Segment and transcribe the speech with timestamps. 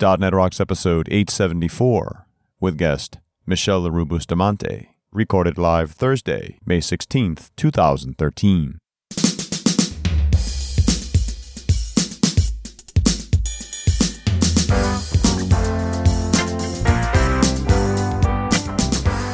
[0.00, 2.26] .NET Rocks episode 874
[2.58, 8.78] with guest Michele Leroux Bustamante, recorded live Thursday, May 16th, 2013.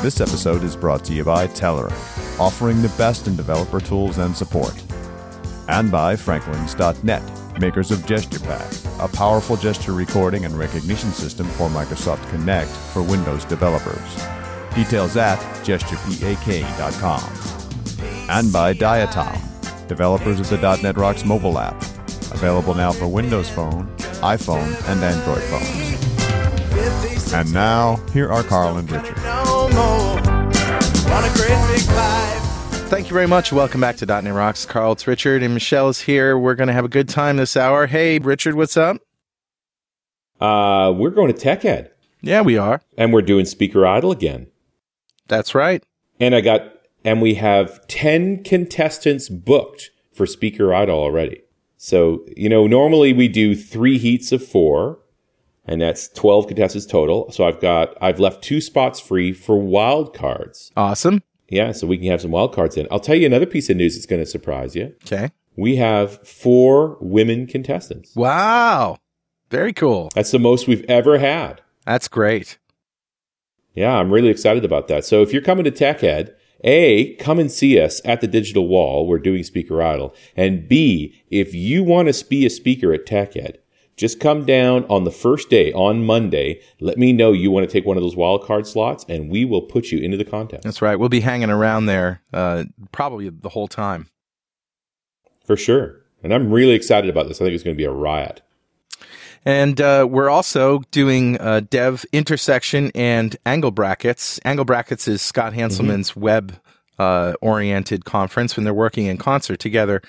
[0.02, 1.92] This episode is brought to you by Telerik,
[2.40, 4.74] offering the best in developer tools and support,
[5.68, 12.24] and by Franklins.net, makers of GesturePak, a powerful gesture recording and recognition system for Microsoft
[12.30, 13.98] Kinect for Windows developers.
[14.74, 17.22] Details at gesturepak.com.
[18.28, 21.80] And by Diatom, developers of the .NET Rocks mobile app,
[22.32, 23.86] available now for Windows Phone,
[24.20, 27.32] iPhone, and Android phones.
[27.32, 29.16] And now, here are Carl and Richard.
[32.88, 33.52] Thank you very much.
[33.52, 34.64] Welcome back to .NET Rocks.
[34.64, 36.38] Carl, it's Richard, and Michele is here.
[36.38, 37.86] We're going to have a good time this hour.
[37.86, 38.98] Hey, Richard, what's up?
[40.40, 41.88] Uh, we're going to TechEd,
[42.22, 42.80] Yeah, we are.
[42.96, 44.46] and we're doing Speaker Idol again.
[45.26, 45.82] That's right.
[46.20, 46.62] And I got,
[47.04, 51.42] and we have ten contestants booked for Speaker Idol already.
[51.76, 54.98] So you know, normally we do three heats of four,
[55.64, 57.30] and that's twelve contestants total.
[57.32, 60.70] So I've got, I've left two spots free for wild cards.
[60.76, 61.22] Awesome.
[61.48, 62.88] Yeah, so we can have some wild cards in.
[62.90, 64.94] I'll tell you another piece of news that's going to surprise you.
[65.04, 65.30] Okay.
[65.56, 68.14] We have four women contestants.
[68.16, 68.98] Wow.
[69.50, 70.10] Very cool.
[70.14, 71.62] That's the most we've ever had.
[71.84, 72.58] That's great.
[73.74, 75.04] Yeah, I'm really excited about that.
[75.04, 79.06] So if you're coming to TechEd, A, come and see us at the digital wall.
[79.06, 80.14] We're doing Speaker Idol.
[80.36, 83.58] And B, if you want to be a speaker at TechEd,
[83.96, 86.60] just come down on the first day, on Monday.
[86.80, 89.62] Let me know you want to take one of those wildcard slots, and we will
[89.62, 90.64] put you into the contest.
[90.64, 90.96] That's right.
[90.96, 94.08] We'll be hanging around there uh, probably the whole time.
[95.44, 96.02] For sure.
[96.22, 97.40] And I'm really excited about this.
[97.40, 98.42] I think it's going to be a riot.
[99.44, 104.40] And uh, we're also doing uh, dev intersection and angle brackets.
[104.44, 106.58] Angle brackets is Scott Hanselman's web
[106.98, 110.02] uh, oriented conference when they're working in concert together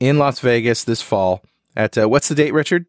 [0.00, 1.42] in Las Vegas this fall.
[1.74, 2.84] At uh, what's the date, Richard?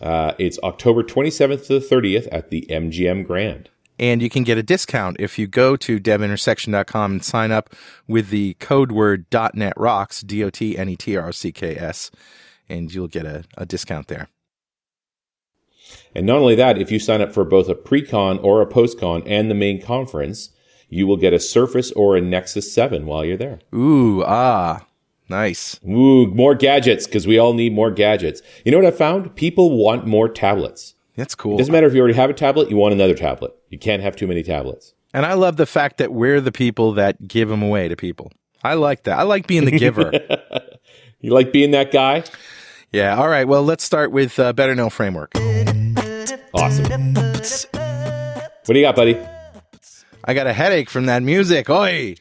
[0.00, 3.68] Uh, it's October 27th to the 30th at the MGM Grand.
[3.98, 7.74] And you can get a discount if you go to devintersection.com and sign up
[8.08, 11.52] with the code word .NET Rocks, D O T N E T R O C
[11.52, 12.10] K S,
[12.66, 14.28] and you'll get a, a discount there.
[16.14, 19.22] And not only that, if you sign up for both a pre-con or a post-con
[19.26, 20.50] and the main conference,
[20.88, 23.60] you will get a Surface or a Nexus 7 while you're there.
[23.74, 24.86] Ooh, ah,
[25.30, 25.80] nice.
[25.88, 28.42] Ooh, more gadgets because we all need more gadgets.
[28.64, 29.34] You know what I found?
[29.36, 30.94] People want more tablets.
[31.16, 31.54] That's cool.
[31.54, 33.52] It doesn't matter if you already have a tablet, you want another tablet.
[33.70, 34.92] You can't have too many tablets.
[35.14, 38.30] And I love the fact that we're the people that give them away to people.
[38.62, 39.18] I like that.
[39.18, 40.12] I like being the giver.
[41.22, 42.24] You like being that guy?
[42.92, 43.14] yeah.
[43.14, 43.46] All right.
[43.46, 45.32] Well, let's start with uh, Better Know Framework.
[46.54, 46.86] Awesome.
[48.64, 49.18] What do you got, buddy?
[50.24, 51.68] I got a headache from that music.
[51.68, 52.14] Oi.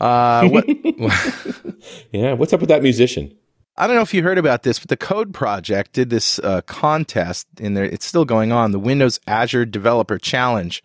[0.00, 0.66] Uh, what?
[2.12, 3.36] Yeah, what's up with that musician?
[3.76, 6.62] I don't know if you heard about this, but the Code Project did this uh,
[6.62, 7.84] contest in there.
[7.84, 10.82] It's still going on, the Windows Azure Developer Challenge.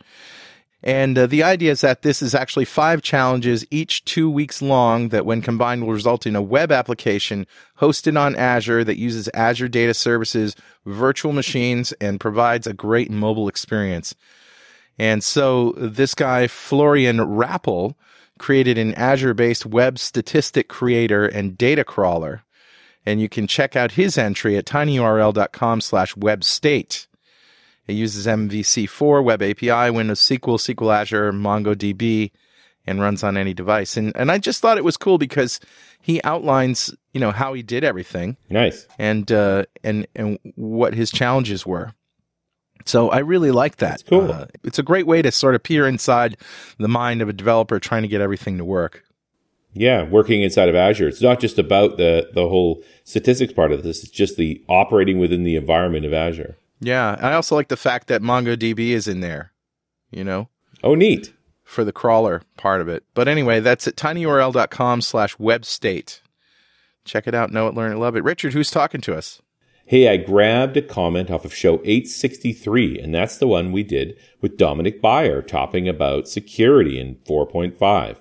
[0.84, 5.10] And uh, the idea is that this is actually five challenges, each two weeks long,
[5.10, 7.46] that when combined will result in a web application
[7.80, 10.56] hosted on Azure that uses Azure Data Services,
[10.86, 14.16] virtual machines, and provides a great mobile experience.
[14.98, 17.96] And so this guy, Florian Rappel,
[18.42, 22.42] created an Azure based web statistic creator and data crawler.
[23.06, 27.08] And you can check out his entry at tinyurl.com slash webstate.
[27.88, 32.32] It uses MVC4, Web API, Windows SQL, SQL Azure, MongoDB,
[32.86, 33.98] and runs on any device.
[33.98, 35.60] And and I just thought it was cool because
[36.02, 38.88] he outlines, you know, how he did everything Nice.
[39.00, 41.94] and uh, and and what his challenges were.
[42.86, 43.90] So I really like that.
[44.00, 44.32] That's cool.
[44.32, 46.38] Uh, it's a great way to sort of peer inside
[46.78, 49.04] the mind of a developer trying to get everything to work.
[49.74, 51.08] Yeah, working inside of Azure.
[51.08, 54.04] It's not just about the the whole statistics part of this.
[54.04, 56.58] It's just the operating within the environment of Azure.
[56.82, 59.54] Yeah, I also like the fact that MongoDB is in there.
[60.10, 60.50] You know,
[60.84, 61.32] Oh, neat.
[61.64, 63.06] for the crawler part of it.
[63.14, 66.20] But anyway, that's at tinyurl.com slash webstate.
[67.06, 68.24] Check it out, know it, learn it, love it.
[68.26, 69.42] Richard, who's talking to us?
[69.92, 74.18] Hey, I grabbed a comment off of show 863, and that's the one we did
[74.40, 78.16] with Dominick Baier talking about security in 4.5.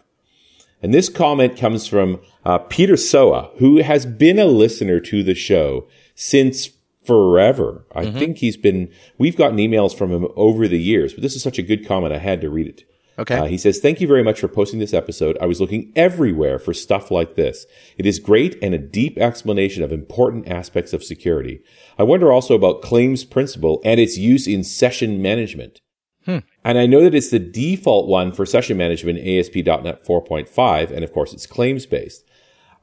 [0.83, 5.37] And this comment comes from uh, Peter Soa, who has been a listener to the
[5.37, 5.87] show
[6.17, 6.71] since
[7.05, 7.87] forever.
[7.95, 11.43] I think he's been, we've gotten emails from him over the years, but this is
[11.45, 12.90] such a good comment, I had to read it.
[13.21, 13.39] Okay.
[13.39, 15.37] Uh, he says, Thank you very much for posting this episode.
[15.41, 17.67] I was looking everywhere for stuff like this.
[17.99, 21.61] It is great and a deep explanation of important aspects of security.
[21.99, 25.83] I wonder also about claims principal and its use in session management.
[26.25, 26.39] Hmm.
[26.65, 31.05] And I know that it's the default one for session management in ASP.NET 4.5, and
[31.05, 32.25] of course it's claims based.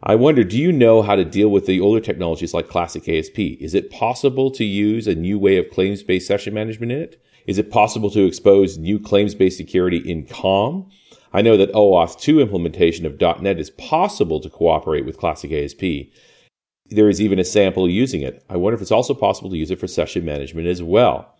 [0.03, 3.39] I wonder, do you know how to deal with the older technologies like classic ASP?
[3.39, 7.23] Is it possible to use a new way of claims based session management in it?
[7.47, 10.91] Is it possible to expose new claims based security in COM?
[11.33, 16.11] I know that OAuth 2 implementation of .NET is possible to cooperate with classic ASP.
[16.89, 18.43] There is even a sample using it.
[18.49, 21.33] I wonder if it's also possible to use it for session management as well.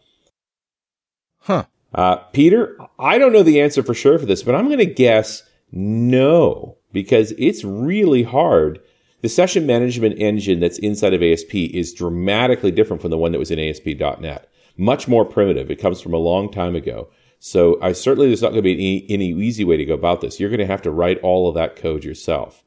[1.39, 1.65] Huh.
[1.93, 4.85] Uh, Peter, I don't know the answer for sure for this, but I'm going to
[4.85, 8.79] guess no, because it's really hard.
[9.21, 13.39] The session management engine that's inside of ASP is dramatically different from the one that
[13.39, 14.49] was in ASP.NET.
[14.77, 15.69] Much more primitive.
[15.71, 17.09] It comes from a long time ago.
[17.39, 20.21] So I certainly there's not going to be any, any easy way to go about
[20.21, 20.39] this.
[20.39, 22.63] You're going to have to write all of that code yourself.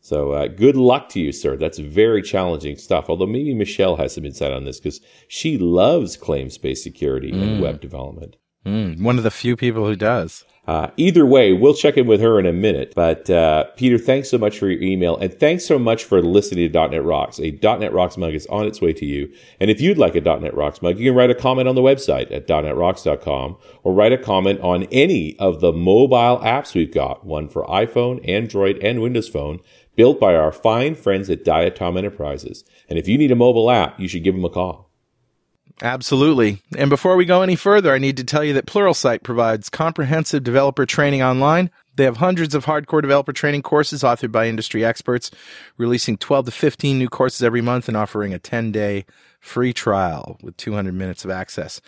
[0.00, 1.56] So uh, good luck to you, sir.
[1.56, 3.08] That's very challenging stuff.
[3.08, 7.40] Although maybe Michele has some insight on this because she loves claims-based security mm.
[7.40, 8.36] and web development.
[8.64, 10.44] Mm, one of the few people who does.
[10.64, 12.92] Uh, either way, we'll check in with her in a minute.
[12.94, 16.70] But uh, Peter, thanks so much for your email, and thanks so much for listening
[16.70, 17.40] to .NET Rocks.
[17.40, 19.32] A .NET Rocks mug is on its way to you.
[19.58, 21.82] And if you'd like a .NET Rocks mug, you can write a comment on the
[21.82, 27.26] website at .NETRocks.com, or write a comment on any of the mobile apps we've got.
[27.26, 29.58] One for iPhone, Android, and Windows Phone,
[29.96, 32.64] built by our fine friends at Diatom Enterprises.
[32.88, 34.91] And if you need a mobile app, you should give them a call.
[35.80, 36.60] Absolutely.
[36.76, 40.44] And before we go any further, I need to tell you that Pluralsight provides comprehensive
[40.44, 41.70] developer training online.
[41.96, 45.30] They have hundreds of hardcore developer training courses authored by industry experts,
[45.76, 49.04] releasing 12 to 15 new courses every month and offering a 10 day
[49.40, 51.80] free trial with 200 minutes of access.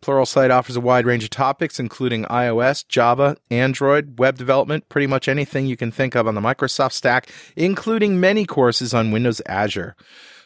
[0.00, 5.28] Pluralsight offers a wide range of topics, including iOS, Java, Android, web development, pretty much
[5.28, 9.96] anything you can think of on the Microsoft stack, including many courses on Windows Azure.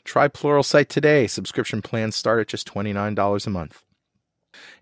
[0.05, 1.27] Try Pluralsight today.
[1.27, 3.83] Subscription plans start at just $29 a month.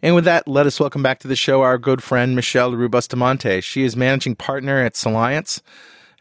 [0.03, 2.89] And with that, let us welcome back to the show our good friend Michele Leroux
[2.89, 3.61] Bustamante.
[3.61, 5.63] She is managing partner at Solliance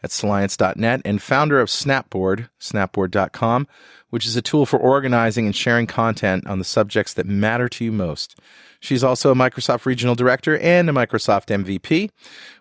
[0.02, 3.68] at Solliance.net and founder of Snapboard, snapboard.com,
[4.10, 7.84] which is a tool for organizing and sharing content on the subjects that matter to
[7.84, 8.38] you most.
[8.82, 12.10] She's also a Microsoft Regional Director and a Microsoft MVP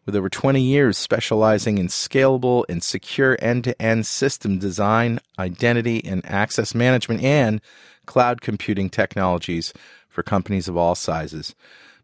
[0.05, 6.05] with over 20 years specializing in scalable and secure end to end system design, identity,
[6.05, 7.59] and access management, and
[8.05, 9.73] cloud computing technologies
[10.09, 11.55] for companies of all sizes.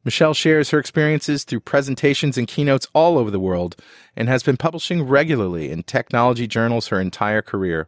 [0.04, 3.76] Michele shares her experiences through presentations and keynotes all over the world
[4.16, 7.88] and has been publishing regularly in technology journals her entire career.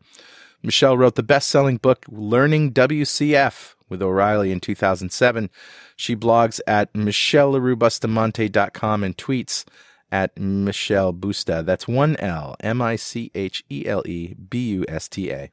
[0.62, 5.50] Michele wrote the best selling book Learning WCF with O'Reilly in 2007.
[5.95, 9.65] She blogs at michellerouxbustamante.com and tweets
[10.12, 11.65] at Michele Busta.
[11.65, 15.51] That's one L, M I C H E L E B U S T A.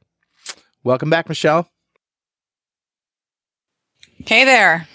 [0.83, 1.69] Welcome back, Michele.
[4.25, 4.87] Hey there.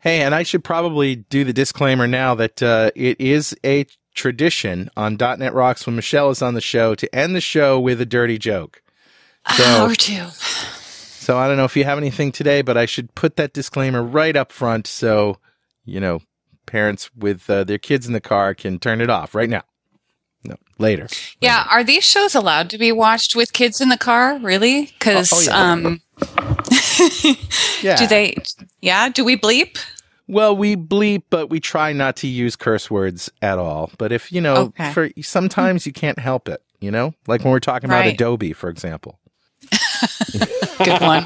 [0.00, 3.84] Hey, and I should probably do the disclaimer now that uh, it is a
[4.14, 8.00] tradition on .NET Rocks when Michele is on the show to end the show with
[8.00, 8.82] a dirty joke.
[9.56, 10.26] So, or two.
[11.28, 14.02] So I don't know if you have anything today, but I should put that disclaimer
[14.02, 15.36] right up front so,
[15.84, 16.22] you know,
[16.64, 19.60] parents with uh, their kids in the car can turn it off right now.
[20.42, 21.06] No, later.
[21.42, 21.70] Yeah, later.
[21.70, 24.38] are these shows allowed to be watched with kids in the car?
[24.38, 24.86] Really?
[24.86, 25.70] Because, oh, oh, yeah.
[25.70, 26.00] um,
[27.82, 27.96] yeah.
[27.96, 28.34] Do they?
[28.80, 29.10] Yeah.
[29.10, 29.76] Do we bleep?
[30.28, 33.90] Well, we bleep, but we try not to use curse words at all.
[33.98, 34.94] But if you know, okay.
[34.94, 36.62] for sometimes you can't help it.
[36.80, 38.00] You know, like when we're talking right.
[38.00, 39.18] about Adobe, for example.
[40.84, 41.24] Good one.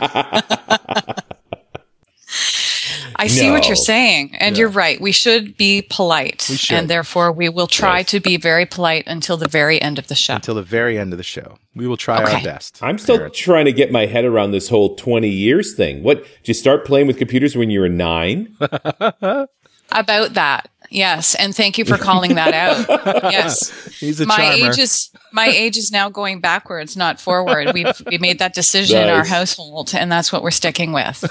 [3.16, 3.52] I see no.
[3.52, 4.34] what you're saying.
[4.38, 4.60] And yeah.
[4.60, 5.00] you're right.
[5.00, 6.46] We should be polite.
[6.48, 6.76] We should.
[6.76, 8.10] And therefore, we will try yes.
[8.10, 10.34] to be very polite until the very end of the show.
[10.34, 11.56] Until the very end of the show.
[11.74, 12.36] We will try okay.
[12.36, 12.82] our best.
[12.82, 13.38] I'm still parents.
[13.38, 16.02] trying to get my head around this whole 20 years thing.
[16.02, 18.56] What, did you start playing with computers when you were nine?
[18.60, 20.68] About that.
[20.92, 23.22] Yes, and thank you for calling that out.
[23.32, 24.70] Yes, he's a my charmer.
[24.70, 27.72] age is my age is now going backwards, not forward.
[27.72, 29.04] We've we made that decision nice.
[29.04, 31.24] in our household, and that's what we're sticking with.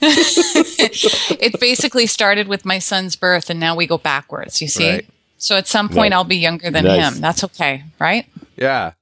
[0.00, 4.62] it basically started with my son's birth, and now we go backwards.
[4.62, 5.06] You see, right.
[5.36, 6.16] so at some point nice.
[6.16, 7.14] I'll be younger than nice.
[7.14, 7.20] him.
[7.20, 8.26] That's okay, right?
[8.56, 8.92] Yeah.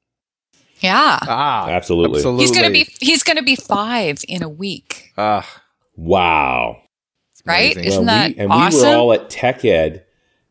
[0.81, 1.19] Yeah.
[1.23, 2.19] Ah, absolutely.
[2.19, 2.45] absolutely.
[2.45, 5.13] He's gonna be he's gonna be five in a week.
[5.17, 5.47] Ah.
[5.97, 6.83] Wow
[7.45, 7.73] right?
[7.73, 7.85] Amazing.
[7.85, 8.81] Isn't well, that we, and awesome?
[8.81, 10.05] we were all at Tech Ed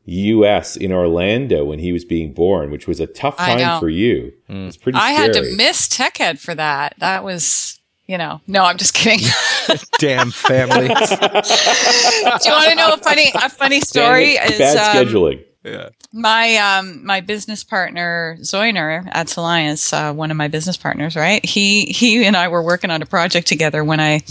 [0.05, 4.34] US in Orlando when he was being born, which was a tough time for you.
[4.50, 4.67] Mm.
[4.67, 4.98] It's pretty.
[4.98, 5.34] I scary.
[5.34, 6.96] had to miss Tech Ed for that.
[7.00, 7.79] That was
[8.10, 9.27] you know, no, I'm just kidding.
[10.00, 10.88] Damn family.
[10.88, 14.36] Do you want to know a funny a funny story?
[14.36, 15.43] Bad, is, bad um, scheduling.
[15.63, 15.89] Yeah.
[16.12, 21.46] My um my business partner Zoiner at Solliance, uh, one of my business partners, right?
[21.46, 24.22] He he and I were working on a project together when I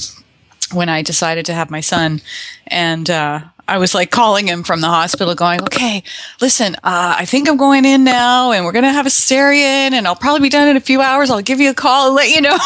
[0.72, 2.20] when I decided to have my son,
[2.66, 6.02] and uh, I was like calling him from the hospital, going, "Okay,
[6.40, 10.06] listen, uh, I think I'm going in now, and we're gonna have a cesarean, and
[10.06, 11.30] I'll probably be done in a few hours.
[11.30, 12.58] I'll give you a call and let you know."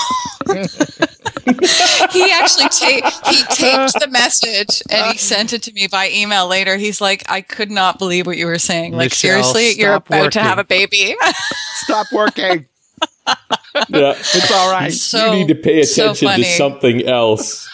[2.12, 6.46] he actually ta- he taped the message and he sent it to me by email
[6.46, 6.76] later.
[6.76, 8.92] He's like, "I could not believe what you were saying.
[8.92, 10.30] Like, Michele, seriously, you're about working.
[10.32, 11.16] to have a baby.
[11.74, 12.66] stop working."
[13.88, 14.92] yeah, it's all right.
[14.92, 17.71] So, you need to pay attention so to something else.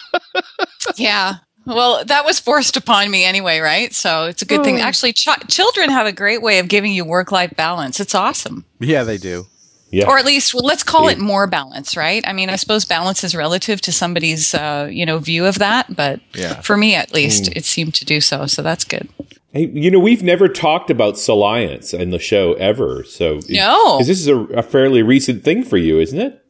[0.97, 1.37] Yeah.
[1.67, 3.93] Well, that was forced upon me anyway, right?
[3.93, 4.65] So it's a good oh.
[4.65, 4.81] thing.
[4.81, 8.00] Actually, ch- children have a great way of giving you work life balance.
[8.00, 8.65] It's awesome.
[8.81, 9.47] Yeah, they do.
[9.91, 10.07] Yeah.
[10.07, 11.12] Or at least, well, let's call yeah.
[11.12, 12.23] it more balance, right?
[12.27, 15.95] I mean, I suppose balance is relative to somebody's, uh, you know, view of that,
[15.95, 16.61] but yeah.
[16.61, 17.57] for me, at least, mm.
[17.57, 18.47] it seemed to do so.
[18.47, 19.09] So that's good.
[19.53, 23.03] Hey, you know, we've never talked about Solliance in the show ever.
[23.05, 26.45] So, no, because this is a, a fairly recent thing for you, isn't it?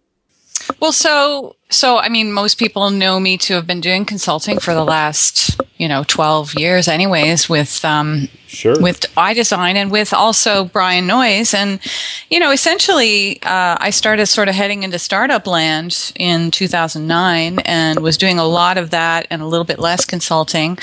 [0.80, 4.74] Well, so so I mean, most people know me to have been doing consulting for
[4.74, 10.64] the last you know twelve years, anyways, with um, sure with iDesign and with also
[10.64, 11.80] Brian Noyes, and
[12.30, 18.00] you know, essentially, uh, I started sort of heading into startup land in 2009 and
[18.00, 20.78] was doing a lot of that and a little bit less consulting,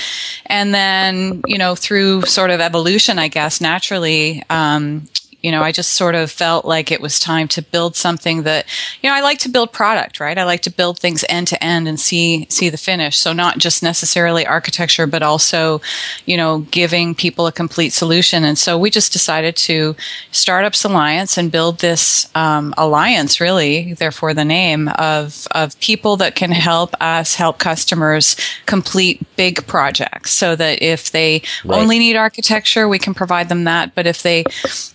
[0.46, 4.44] and then you know, through sort of evolution, I guess naturally.
[4.50, 5.08] Um,
[5.46, 8.66] you know, I just sort of felt like it was time to build something that,
[9.04, 10.40] you know, I like to build product, right?
[10.40, 13.16] I like to build things end to end and see see the finish.
[13.20, 15.82] So not just necessarily architecture, but also,
[16.26, 18.44] you know, giving people a complete solution.
[18.44, 19.96] And so we just decided to
[20.32, 26.34] start Solliance and build this um, alliance, really, therefore the name of of people that
[26.34, 28.36] can help us help customers
[28.66, 30.32] complete big projects.
[30.32, 31.80] So that if they right.
[31.80, 33.94] only need architecture, we can provide them that.
[33.94, 34.44] But if they,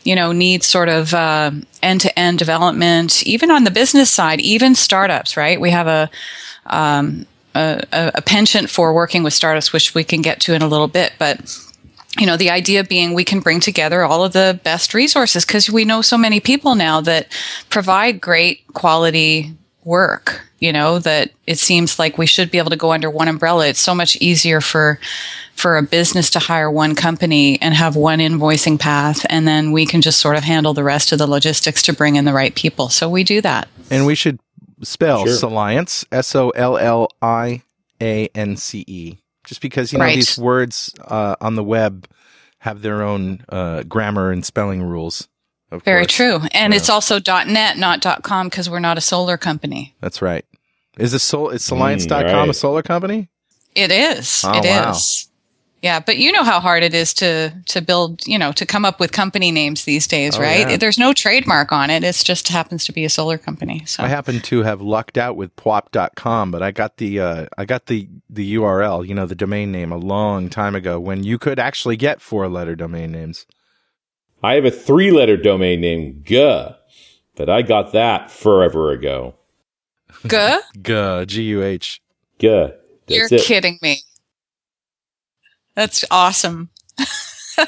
[0.02, 1.14] you know, need sort of
[1.82, 5.60] end to end development, even on the business side, even startups, right?
[5.60, 6.10] We have a,
[6.66, 10.68] um, a, a penchant for working with startups, which we can get to in a
[10.68, 11.38] little bit, but
[12.18, 15.70] you know, the idea being we can bring together all of the best resources because
[15.70, 17.28] we know so many people now that
[17.68, 19.54] provide great quality
[19.90, 23.28] work, you know, that it seems like we should be able to go under one
[23.28, 23.66] umbrella.
[23.66, 24.98] It's so much easier for
[25.56, 29.84] for a business to hire one company and have one invoicing path, and then we
[29.84, 32.54] can just sort of handle the rest of the logistics to bring in the right
[32.54, 32.88] people.
[32.88, 33.68] So we do that.
[33.90, 34.38] And we should
[34.82, 35.34] spell sure.
[35.34, 37.62] Solliance, S O L L I
[38.00, 40.14] A N C E, just because, you know, right.
[40.14, 42.06] these words uh, on the web
[42.60, 45.28] have their own uh, grammar and spelling rules.
[45.70, 46.14] Very course.
[46.14, 46.40] true.
[46.52, 46.78] And yeah.
[46.78, 49.94] it's also .net, not .com, because we're not a solar company.
[50.00, 50.44] That's right.
[50.98, 52.48] Is this sol- is Solliance.com mm, right.
[52.48, 53.28] a solar company?
[53.74, 54.44] It is.
[54.44, 54.90] Oh, it wow.
[54.90, 55.28] is.
[55.82, 58.84] Yeah, but you know how hard it is to to build, you know, to come
[58.84, 60.68] up with company names these days, oh, right?
[60.68, 60.76] Yeah.
[60.76, 62.04] There's no trademark on it.
[62.04, 63.84] It just happens to be a solar company.
[63.86, 67.64] So I happen to have lucked out with pwop.com, but I got the uh, I
[67.64, 71.38] got the the URL, you know, the domain name a long time ago when you
[71.38, 73.46] could actually get four letter domain names.
[74.42, 76.74] I have a three letter domain name, Guh,
[77.36, 79.34] but I got that forever ago.
[80.26, 80.60] Guh?
[80.82, 82.00] Guh, G U H.
[82.38, 82.70] Guh.
[83.06, 83.42] You're it.
[83.42, 84.02] kidding me.
[85.74, 86.70] That's awesome.
[87.58, 87.66] All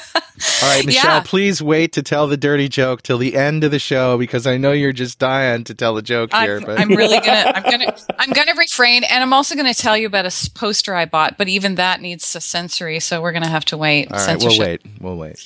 [0.62, 1.22] right, Michele, yeah.
[1.24, 4.56] please wait to tell the dirty joke till the end of the show because I
[4.56, 6.58] know you're just dying to tell the joke here.
[6.58, 9.96] I'm, but I'm really gonna, I'm gonna, I'm gonna refrain, and I'm also gonna tell
[9.96, 13.48] you about a poster I bought, but even that needs a sensory, so we're gonna
[13.48, 14.10] have to wait.
[14.12, 14.82] All right, we'll wait.
[15.00, 15.38] We'll wait.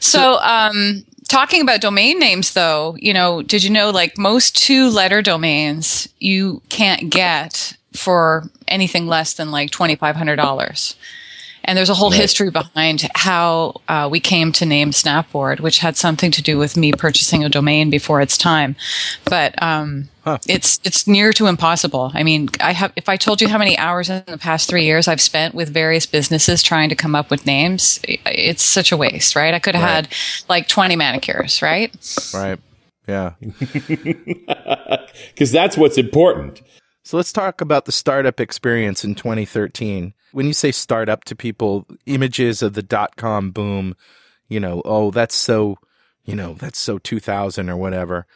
[0.00, 5.22] So, um, talking about domain names, though, you know, did you know like most two-letter
[5.22, 10.94] domains you can't get for anything less than like twenty five hundred dollars.
[11.68, 12.18] And there's a whole right.
[12.18, 16.78] history behind how uh, we came to name Snapboard, which had something to do with
[16.78, 18.74] me purchasing a domain before its time.
[19.26, 20.38] But um, huh.
[20.48, 22.10] it's it's near to impossible.
[22.14, 24.86] I mean, I have if I told you how many hours in the past three
[24.86, 28.96] years I've spent with various businesses trying to come up with names, it's such a
[28.96, 29.52] waste, right?
[29.52, 30.06] I could have right.
[30.06, 31.94] had like 20 manicures, right?
[32.32, 32.58] Right.
[33.06, 33.34] Yeah.
[35.34, 36.62] Because that's what's important.
[37.08, 40.12] So let's talk about the startup experience in 2013.
[40.32, 43.96] When you say startup to people, images of the dot com boom,
[44.50, 45.78] you know, oh, that's so,
[46.26, 48.26] you know, that's so 2000 or whatever.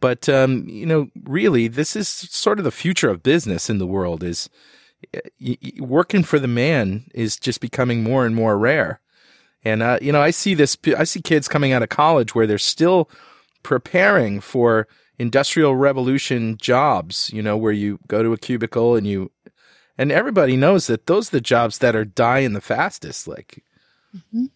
[0.00, 3.86] But, um, you know, really, this is sort of the future of business in the
[3.86, 4.48] world is
[5.78, 9.02] working for the man is just becoming more and more rare.
[9.66, 12.46] And, uh, you know, I see this, I see kids coming out of college where
[12.46, 13.10] they're still
[13.62, 19.30] preparing for industrial revolution jobs, you know, where you go to a cubicle and you,
[19.96, 23.28] and everybody knows that those are the jobs that are dying the fastest.
[23.28, 23.62] Like,
[24.16, 24.46] mm-hmm.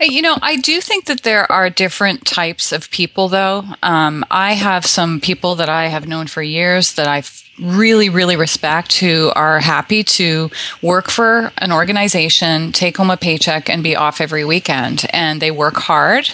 [0.00, 3.64] You know, I do think that there are different types of people, though.
[3.82, 7.22] Um, I have some people that I have known for years that I
[7.58, 10.50] really, really respect who are happy to
[10.82, 15.06] work for an organization, take home a paycheck, and be off every weekend.
[15.10, 16.30] And they work hard,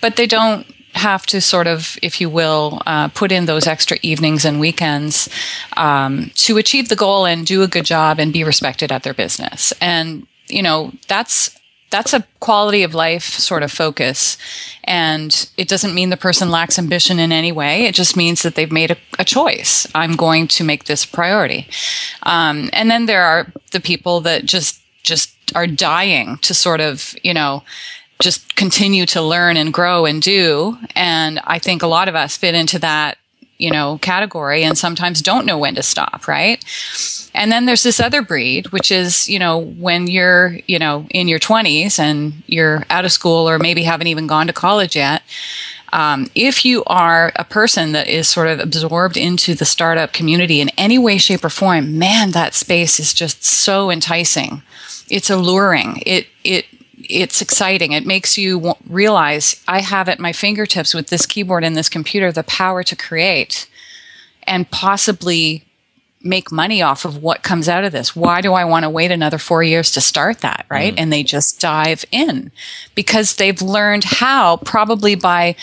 [0.00, 3.96] but they don't have to sort of, if you will, uh, put in those extra
[4.02, 5.28] evenings and weekends
[5.76, 9.14] um, to achieve the goal and do a good job and be respected at their
[9.14, 9.72] business.
[9.80, 11.56] And you know that's
[11.90, 14.38] that's a quality of life sort of focus.
[14.84, 17.84] And it doesn't mean the person lacks ambition in any way.
[17.84, 19.86] It just means that they've made a, a choice.
[19.94, 21.68] I'm going to make this priority.
[22.22, 27.14] Um, and then there are the people that just, just are dying to sort of,
[27.24, 27.64] you know,
[28.20, 30.78] just continue to learn and grow and do.
[30.94, 33.18] And I think a lot of us fit into that
[33.60, 36.64] you know, category and sometimes don't know when to stop, right?
[37.34, 41.28] And then there's this other breed, which is, you know, when you're, you know, in
[41.28, 45.22] your 20s and you're out of school or maybe haven't even gone to college yet.
[45.92, 50.60] Um, if you are a person that is sort of absorbed into the startup community
[50.60, 54.62] in any way, shape, or form, man, that space is just so enticing.
[55.10, 56.02] It's alluring.
[56.06, 56.64] It it
[57.10, 57.92] it's exciting.
[57.92, 62.32] It makes you realize I have at my fingertips with this keyboard and this computer
[62.32, 63.68] the power to create
[64.44, 65.64] and possibly
[66.22, 68.14] make money off of what comes out of this.
[68.14, 70.66] Why do I want to wait another four years to start that?
[70.68, 70.94] Right.
[70.94, 71.00] Mm.
[71.00, 72.52] And they just dive in
[72.94, 75.56] because they've learned how probably by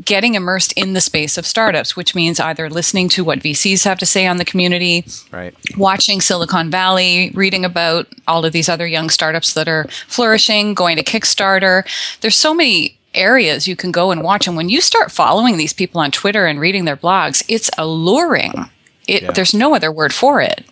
[0.00, 3.98] getting immersed in the space of startups, which means either listening to what VCs have
[3.98, 5.54] to say on the community, right.
[5.76, 10.96] watching Silicon Valley, reading about all of these other young startups that are flourishing, going
[10.96, 11.84] to Kickstarter.
[12.20, 14.46] There's so many areas you can go and watch.
[14.46, 18.70] And when you start following these people on Twitter and reading their blogs, it's alluring.
[19.06, 19.32] It, yeah.
[19.32, 20.64] There's no other word for it.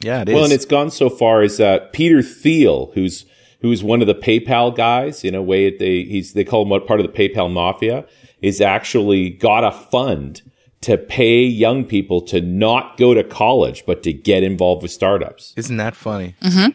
[0.00, 0.34] Yeah, it is.
[0.34, 3.26] Well, and it's gone so far as uh, Peter Thiel, who's
[3.60, 6.86] who's one of the PayPal guys, in a way they he's they call him what
[6.86, 8.06] part of the PayPal mafia,
[8.40, 10.42] is actually got a fund
[10.80, 15.52] to pay young people to not go to college but to get involved with startups.
[15.56, 16.36] Isn't that funny?
[16.40, 16.70] Mm-hmm.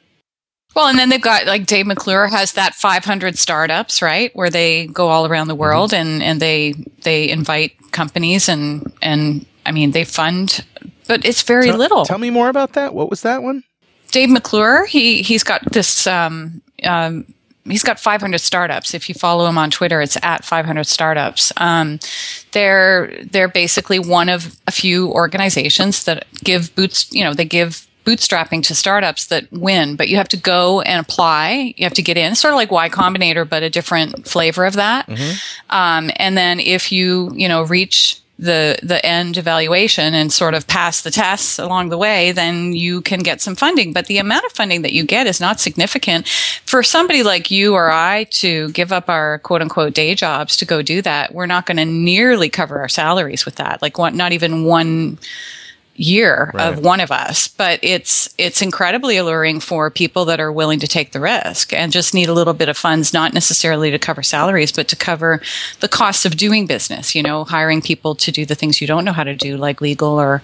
[0.76, 4.88] Well, and then they've got like Dave McClure has that 500 startups, right, where they
[4.88, 6.02] go all around the world mm-hmm.
[6.02, 10.66] and and they they invite companies and and I mean they fund,
[11.08, 12.06] but it's very tell, little.
[12.06, 12.94] Tell me more about that.
[12.94, 13.64] What was that one?
[14.14, 17.26] Dave McClure, he he's got this um, um,
[17.66, 18.94] he's got 500 startups.
[18.94, 21.52] If you follow him on Twitter, it's at 500 startups.
[21.58, 22.00] Um,
[22.52, 27.12] they're they're basically one of a few organizations that give boots.
[27.12, 31.04] You know, they give bootstrapping to startups that win, but you have to go and
[31.04, 31.74] apply.
[31.76, 34.74] You have to get in, sort of like Y Combinator, but a different flavor of
[34.74, 35.08] that.
[35.08, 35.76] Mm-hmm.
[35.76, 40.68] Um, and then if you you know reach the the end evaluation and sort of
[40.68, 43.94] pass the tests along the way, then you can get some funding.
[43.94, 46.28] But the amount of funding that you get is not significant
[46.66, 50.66] for somebody like you or I to give up our quote unquote day jobs to
[50.66, 51.34] go do that.
[51.34, 53.82] We're not going to nearly cover our salaries with that.
[53.82, 54.16] Like what?
[54.16, 55.20] Not even one
[55.96, 56.74] year right.
[56.74, 60.88] of one of us but it's it's incredibly alluring for people that are willing to
[60.88, 64.24] take the risk and just need a little bit of funds not necessarily to cover
[64.24, 65.40] salaries but to cover
[65.82, 69.06] the costs of doing business you know hiring people to do the things you don't
[69.06, 70.42] know how to do like legal or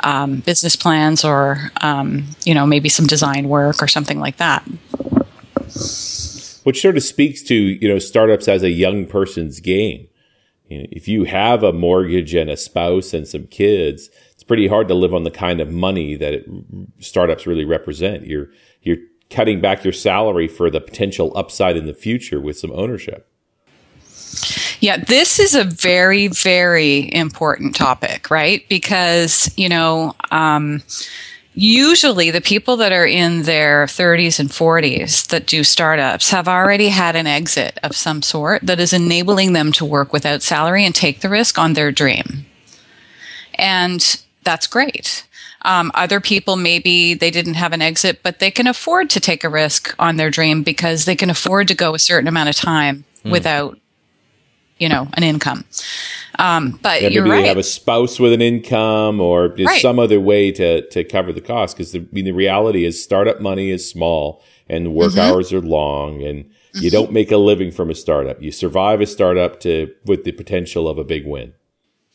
[0.00, 4.62] um, business plans or um, you know maybe some design work or something like that
[6.62, 10.06] which sort of speaks to you know startups as a young person's game
[10.68, 14.08] you know, if you have a mortgage and a spouse and some kids
[14.42, 16.44] it's pretty hard to live on the kind of money that it,
[16.98, 18.26] startups really represent.
[18.26, 18.48] You're
[18.82, 18.96] you're
[19.30, 23.30] cutting back your salary for the potential upside in the future with some ownership.
[24.80, 28.68] Yeah, this is a very, very important topic, right?
[28.68, 30.82] Because, you know, um,
[31.54, 36.88] usually the people that are in their 30s and 40s that do startups have already
[36.88, 40.96] had an exit of some sort that is enabling them to work without salary and
[40.96, 42.44] take the risk on their dream.
[43.54, 45.26] And that's great.
[45.62, 49.44] Um, other people maybe they didn't have an exit, but they can afford to take
[49.44, 52.56] a risk on their dream because they can afford to go a certain amount of
[52.56, 53.30] time mm.
[53.30, 53.78] without,
[54.78, 55.64] you know, an income.
[56.38, 57.42] Um, but yeah, maybe right.
[57.42, 59.80] they have a spouse with an income or right.
[59.80, 61.76] some other way to to cover the cost.
[61.76, 65.20] Because I mean, the reality is, startup money is small and work mm-hmm.
[65.20, 66.78] hours are long, and mm-hmm.
[66.80, 68.42] you don't make a living from a startup.
[68.42, 71.54] You survive a startup to with the potential of a big win.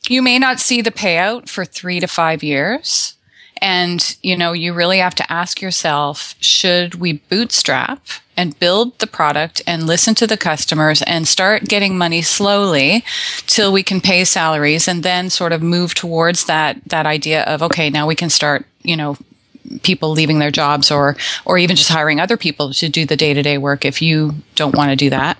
[0.10, 3.13] You may not see the payout for three to five years.
[3.60, 9.08] And, you know, you really have to ask yourself, should we bootstrap and build the
[9.08, 13.04] product and listen to the customers and start getting money slowly
[13.48, 17.63] till we can pay salaries and then sort of move towards that, that idea of,
[17.63, 19.17] okay, now we can start, you know,
[19.84, 23.58] people leaving their jobs or or even just hiring other people to do the day-to-day
[23.58, 25.38] work if you don't want to do that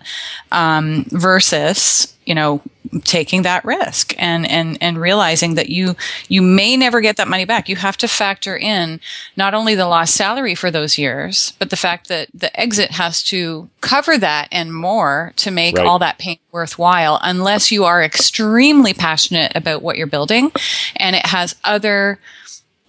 [0.52, 2.62] um, versus you know
[3.04, 5.96] taking that risk and and and realizing that you
[6.28, 9.00] you may never get that money back you have to factor in
[9.36, 13.24] not only the lost salary for those years but the fact that the exit has
[13.24, 15.86] to cover that and more to make right.
[15.86, 20.52] all that pain worthwhile unless you are extremely passionate about what you're building
[20.96, 22.20] and it has other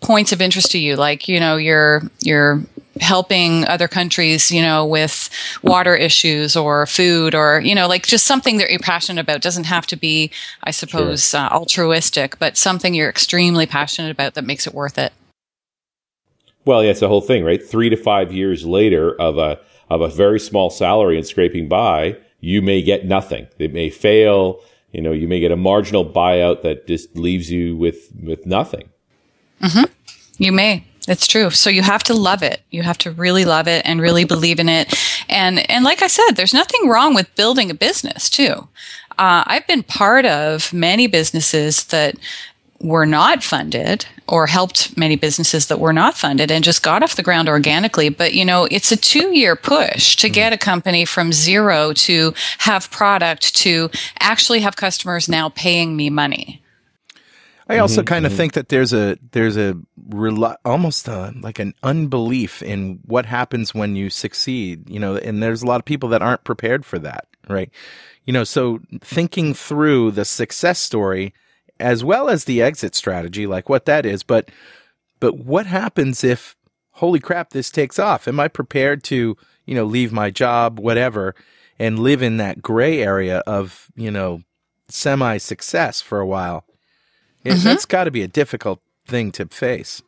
[0.00, 2.60] points of interest to you like you know you're you're
[3.00, 5.30] helping other countries you know with
[5.62, 9.40] water issues or food or you know like just something that you're passionate about.
[9.40, 10.30] Doesn't have to be
[10.64, 11.40] i suppose sure.
[11.40, 15.12] uh, altruistic but something you're extremely passionate about that makes it worth it.
[16.64, 17.64] Well yeah it's the whole thing right?
[17.64, 22.16] 3 to 5 years later of a of a very small salary and scraping by
[22.40, 23.48] you may get nothing.
[23.58, 24.60] It may fail.
[24.92, 28.90] You know you may get a marginal buyout that just leaves you with with nothing
[29.60, 29.84] Mm-hmm.
[30.38, 30.84] You may.
[31.08, 31.50] It's true.
[31.50, 32.60] So you have to love it.
[32.70, 34.94] You have to really love it and really believe in it.
[35.28, 38.68] And and like I said, there's nothing wrong with building a business too.
[39.18, 42.16] Uh, I've been part of many businesses that
[42.80, 47.16] were not funded or helped many businesses that were not funded and just got off
[47.16, 48.08] the ground organically.
[48.08, 52.34] But you know, it's a two year push to get a company from zero to
[52.58, 53.90] have product to
[54.20, 56.62] actually have customers now paying me money.
[57.68, 58.36] I also mm-hmm, kind of mm-hmm.
[58.38, 59.76] think that there's a there's a
[60.64, 65.62] almost a, like an unbelief in what happens when you succeed, you know, and there's
[65.62, 67.70] a lot of people that aren't prepared for that, right?
[68.24, 71.34] You know, so thinking through the success story
[71.78, 74.50] as well as the exit strategy, like what that is, but
[75.20, 76.56] but what happens if
[76.92, 78.26] holy crap this takes off?
[78.26, 81.34] Am I prepared to, you know, leave my job, whatever,
[81.78, 84.42] and live in that gray area of, you know,
[84.88, 86.64] semi success for a while?
[87.48, 87.64] It, mm-hmm.
[87.64, 90.02] That's got to be a difficult thing to face.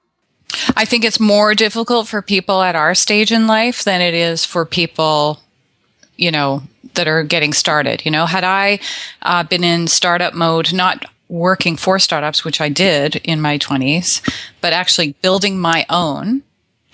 [0.77, 4.45] I think it's more difficult for people at our stage in life than it is
[4.45, 5.41] for people,
[6.17, 6.63] you know,
[6.95, 8.05] that are getting started.
[8.05, 8.81] You know, had I
[9.23, 14.21] uh, been in startup mode, not working for startups, which I did in my 20s,
[14.61, 16.43] but actually building my own,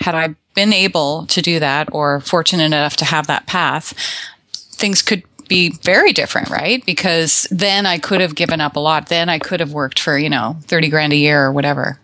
[0.01, 3.95] had I been able to do that or fortunate enough to have that path,
[4.53, 6.85] things could be very different, right?
[6.85, 9.09] Because then I could have given up a lot.
[9.09, 11.99] Then I could have worked for, you know, 30 grand a year or whatever.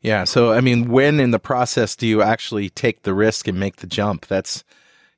[0.00, 0.24] Yeah.
[0.24, 3.76] So, I mean, when in the process do you actually take the risk and make
[3.76, 4.26] the jump?
[4.26, 4.62] That's,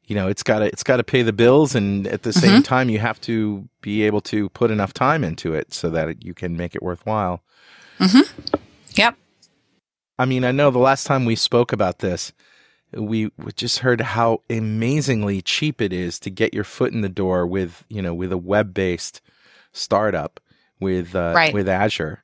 [0.07, 1.75] you know, it's got to, it's got to pay the bills.
[1.75, 2.63] And at the same mm-hmm.
[2.63, 6.35] time, you have to be able to put enough time into it so that you
[6.35, 7.43] can make it worthwhile.
[7.99, 8.57] Mm-hmm.
[8.95, 9.17] Yep.
[10.19, 12.33] I mean, I know the last time we spoke about this,
[12.93, 17.47] we just heard how amazingly cheap it is to get your foot in the door
[17.47, 19.21] with you know with a web based
[19.73, 20.41] startup
[20.81, 21.55] with uh, right.
[21.55, 22.23] with Azure,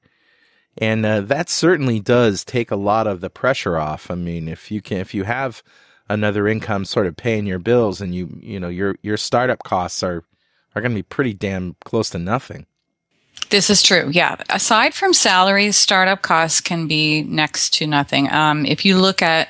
[0.79, 4.11] and uh, that certainly does take a lot of the pressure off.
[4.11, 5.63] I mean, if you can if you have
[6.09, 10.03] another income sort of paying your bills, and you you know your your startup costs
[10.03, 10.25] are
[10.75, 12.67] are going to be pretty damn close to nothing.
[13.51, 14.09] This is true.
[14.11, 14.37] Yeah.
[14.51, 18.31] Aside from salaries, startup costs can be next to nothing.
[18.33, 19.49] Um, if you look at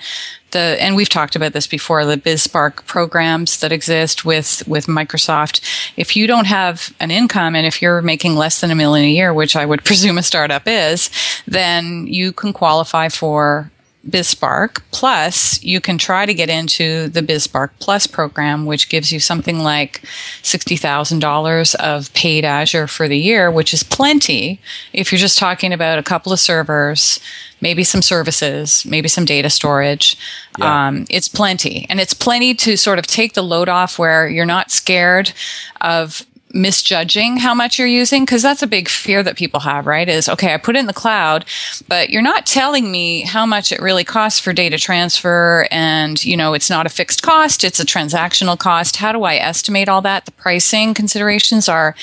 [0.51, 5.61] the, and we've talked about this before, the BizSpark programs that exist with, with Microsoft.
[5.97, 9.13] If you don't have an income and if you're making less than a million a
[9.13, 11.11] year, which I would presume a startup is,
[11.47, 13.71] then you can qualify for
[14.09, 14.83] BizSpark.
[14.91, 19.59] Plus, you can try to get into the BizSpark Plus program, which gives you something
[19.61, 20.03] like
[20.43, 24.61] $60,000 of paid Azure for the year, which is plenty
[24.93, 27.21] if you're just talking about a couple of servers,
[27.61, 30.17] maybe some services, maybe some data storage.
[30.59, 30.89] Yeah.
[30.89, 31.87] Um, it's plenty.
[31.89, 35.33] And it's plenty to sort of take the load off where you're not scared
[35.81, 40.09] of misjudging how much you're using because that's a big fear that people have right?
[40.09, 41.45] Is okay i put it in the cloud
[41.89, 46.37] but you're not telling me how much it really costs for data transfer and you
[46.37, 48.97] know it's not a fixed cost it's a transactional cost.
[48.97, 50.25] How do i estimate all that?
[50.25, 51.95] The pricing considerations are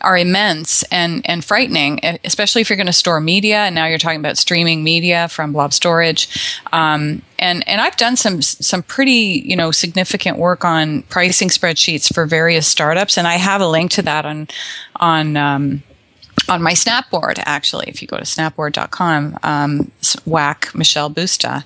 [0.00, 3.98] are immense and and frightening especially if you're going to store media and now you're
[3.98, 6.28] talking about streaming media from blob storage.
[6.72, 12.12] Um, and and I've done some some pretty you know significant work on pricing spreadsheets
[12.14, 14.48] for various startups, and I have a link to that on
[14.96, 15.36] on.
[15.36, 15.82] Um,
[16.48, 19.92] on my Snapboard, actually, if you go to snapboard.com, um,
[20.24, 21.62] whack Michele Busta,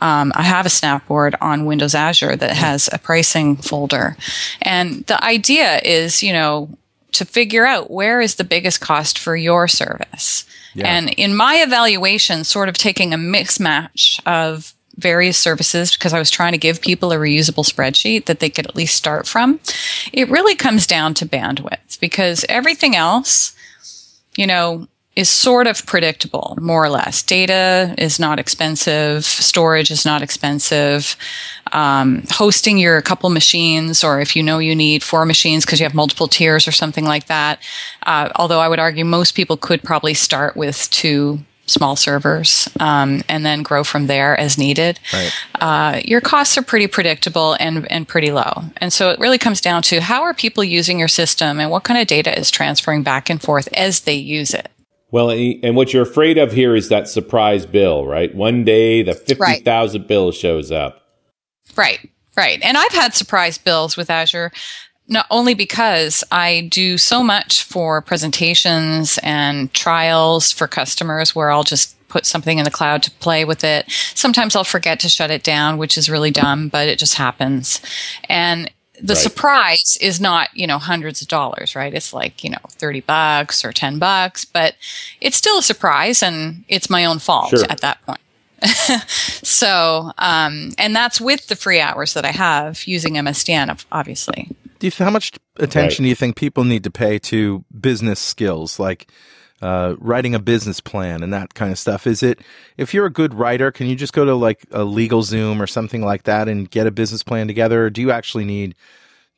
[0.00, 4.16] um, I have a Snapboard on Windows Azure that has a pricing folder.
[4.60, 6.68] And the idea is, you know,
[7.12, 10.44] to figure out where is the biggest cost for your service.
[10.74, 10.86] Yeah.
[10.86, 16.18] And in my evaluation, sort of taking a mix match of various services because I
[16.18, 19.60] was trying to give people a reusable spreadsheet that they could at least start from.
[20.12, 23.54] It really comes down to bandwidth because everything else,
[24.36, 27.22] you know, is sort of predictable, more or less.
[27.22, 29.24] Data is not expensive.
[29.24, 31.16] Storage is not expensive.
[31.72, 35.84] Um, hosting your couple machines, or if you know you need four machines because you
[35.84, 37.58] have multiple tiers or something like that.
[38.04, 43.22] Uh, although I would argue most people could probably start with two small servers um,
[43.28, 44.98] and then grow from there as needed.
[45.12, 45.32] Right.
[45.60, 48.64] Uh, your costs are pretty predictable and, and pretty low.
[48.78, 51.84] And so it really comes down to how are people using your system and what
[51.84, 54.68] kind of data is transferring back and forth as they use it.
[55.10, 58.34] Well, and what you're afraid of here is that surprise bill, right?
[58.34, 60.08] One day the 50,000 right.
[60.08, 61.02] bill shows up.
[61.76, 62.58] Right, right.
[62.62, 64.52] And I've had surprise bills with Azure
[65.12, 71.62] not only because I do so much for presentations and trials for customers where I'll
[71.62, 73.90] just put something in the cloud to play with it.
[74.14, 77.80] Sometimes I'll forget to shut it down, which is really dumb, but it just happens.
[78.28, 78.70] And
[79.00, 79.22] the right.
[79.22, 81.92] surprise is not, you know, hundreds of dollars, right?
[81.94, 84.74] It's like, you know, 30 bucks or 10 bucks, but
[85.20, 87.64] it's still a surprise and it's my own fault sure.
[87.70, 88.20] at that point.
[89.08, 94.50] so, um, and that's with the free hours that I have using MSDN, obviously.
[94.82, 96.06] Do you, how much attention right.
[96.06, 99.12] do you think people need to pay to business skills like
[99.60, 102.04] uh, writing a business plan and that kind of stuff?
[102.04, 102.40] Is it
[102.76, 106.02] if you're a good writer, can you just go to like a LegalZoom or something
[106.02, 108.74] like that and get a business plan together, or do you actually need?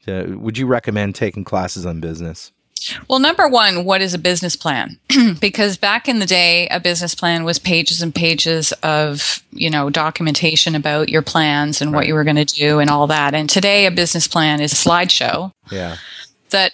[0.06, 2.50] To, would you recommend taking classes on business?
[3.08, 4.98] Well, number one, what is a business plan?
[5.40, 9.90] because back in the day, a business plan was pages and pages of, you know,
[9.90, 12.00] documentation about your plans and right.
[12.00, 13.34] what you were going to do and all that.
[13.34, 15.52] And today, a business plan is a slideshow.
[15.70, 15.96] Yeah.
[16.50, 16.72] That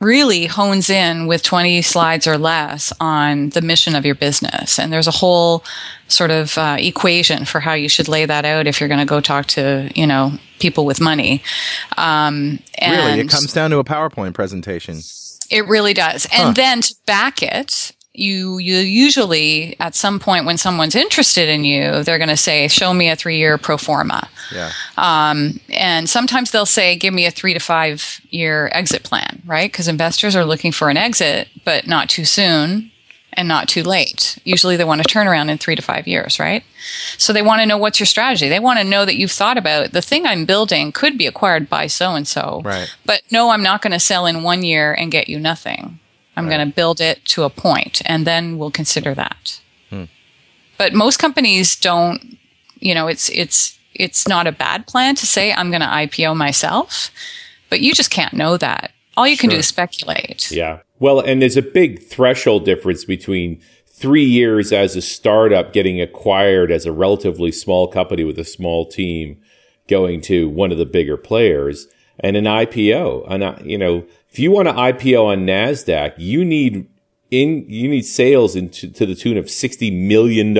[0.00, 4.78] really hones in with 20 slides or less on the mission of your business.
[4.78, 5.62] And there's a whole
[6.08, 9.06] sort of uh, equation for how you should lay that out if you're going to
[9.06, 11.42] go talk to, you know, people with money.
[11.98, 13.20] Um, really?
[13.20, 15.02] It comes down to a PowerPoint presentation.
[15.50, 16.26] It really does.
[16.26, 16.52] And huh.
[16.52, 22.02] then to back it, you you usually at some point when someone's interested in you,
[22.02, 24.72] they're going to say, "Show me a three year pro forma." Yeah.
[24.96, 29.70] Um, and sometimes they'll say, "Give me a three to five year exit plan," right?
[29.70, 32.90] Because investors are looking for an exit, but not too soon
[33.34, 34.38] and not too late.
[34.44, 36.64] Usually they want to turn around in three to five years, right?
[37.16, 38.48] So they want to know what's your strategy.
[38.48, 41.68] They want to know that you've thought about the thing I'm building could be acquired
[41.68, 42.62] by so and so.
[42.64, 42.94] Right.
[43.04, 46.00] But no, I'm not going to sell in one year and get you nothing.
[46.36, 46.56] I'm right.
[46.56, 49.60] going to build it to a point and then we'll consider that.
[49.90, 50.04] Hmm.
[50.78, 52.38] But most companies don't,
[52.78, 56.36] you know, it's, it's, it's not a bad plan to say I'm going to IPO
[56.36, 57.10] myself,
[57.68, 58.92] but you just can't know that.
[59.16, 59.56] All you can sure.
[59.56, 60.50] do is speculate.
[60.50, 60.80] Yeah.
[61.00, 66.70] Well, and there's a big threshold difference between three years as a startup getting acquired
[66.70, 69.40] as a relatively small company with a small team
[69.88, 71.88] going to one of the bigger players
[72.20, 73.26] and an IPO.
[73.28, 76.86] And, you know, if you want to IPO on NASDAQ, you need
[77.30, 80.54] in, you need sales into, to the tune of $60 million.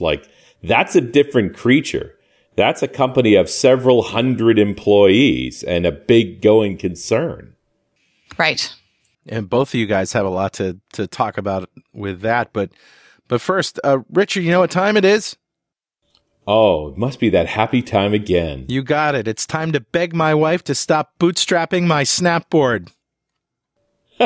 [0.00, 0.28] Like
[0.64, 2.14] that's a different creature.
[2.56, 7.54] That's a company of several hundred employees and a big going concern.
[8.36, 8.75] Right
[9.28, 12.52] and both of you guys have a lot to to talk about with that.
[12.52, 12.70] But
[13.28, 15.36] but first, uh, Richard, you know what time it is?
[16.46, 18.66] Oh, it must be that happy time again.
[18.68, 19.26] You got it.
[19.26, 22.90] It's time to beg my wife to stop bootstrapping my snapboard.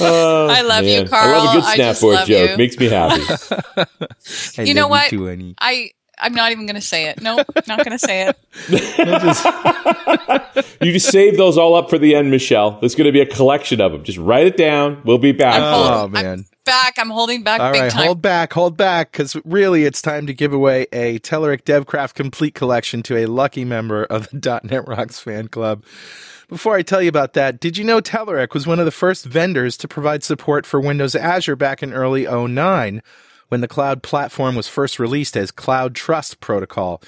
[0.00, 1.02] I love man.
[1.02, 1.28] you, Carl.
[1.28, 2.50] I love a good snapboard joke.
[2.50, 2.56] You.
[2.56, 4.62] Makes me happy.
[4.64, 5.12] you know what?
[5.60, 5.90] I
[6.22, 7.20] I'm not even going to say it.
[7.20, 8.38] Nope, not going to say it.
[10.80, 12.78] you just save those all up for the end, Michele.
[12.80, 14.04] There's going to be a collection of them.
[14.04, 15.02] Just write it down.
[15.04, 15.60] We'll be back.
[15.60, 16.38] oh man.
[16.38, 16.94] I'm back.
[16.98, 17.60] I'm holding back.
[17.60, 18.06] All right, time.
[18.06, 22.54] hold back, hold back, because really, it's time to give away a Telerik DevCraft Complete
[22.54, 25.82] Collection to a lucky member of the .NET Rocks fan club.
[26.48, 29.24] Before I tell you about that, did you know Telerik was one of the first
[29.24, 33.02] vendors to provide support for Windows Azure back in early 09?
[33.52, 37.02] When the cloud platform was first released as Cloud Trust Protocol.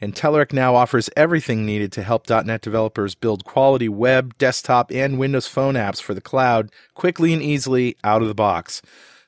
[0.00, 5.16] And Telerik now offers everything needed to help .NET developers build quality web, desktop, and
[5.16, 8.82] Windows Phone apps for the cloud quickly and easily out of the box.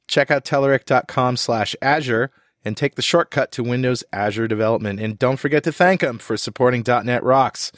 [0.09, 2.33] Check out Telerik.com slash Azure
[2.65, 4.99] and take the shortcut to Windows Azure development.
[4.99, 7.71] And don't forget to thank them for supporting .NET Rocks.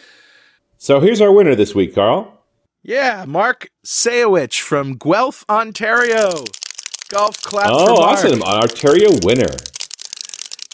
[0.78, 2.32] So here's our winner this week, Carl.
[2.82, 6.30] Yeah, Mark Sayowich from Guelph, Ontario.
[7.10, 7.70] Golf clap.
[7.70, 8.42] Oh, awesome!
[8.42, 9.52] Ontario winner.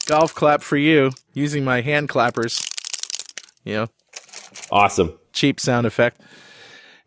[0.06, 2.62] Golf clap for you using my hand clappers.
[3.64, 3.86] You know,
[4.70, 5.18] Awesome.
[5.32, 6.20] Cheap sound effect.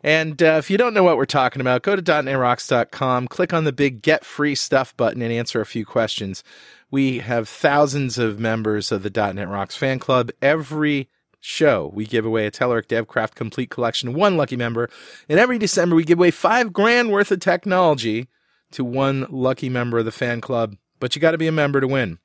[0.02, 3.64] And uh, if you don't know what we're talking about, go to .netrocks.com, click on
[3.64, 6.42] the big Get Free Stuff button, and answer a few questions.
[6.90, 10.30] We have thousands of members of the .NET Rocks fan club.
[10.40, 14.88] Every show, we give away a Telerik DevCraft Complete Collection one lucky member.
[15.28, 18.28] And every December, we give away five grand worth of technology
[18.72, 20.76] to one lucky member of the fan club.
[20.98, 22.18] But you got to be a member to win.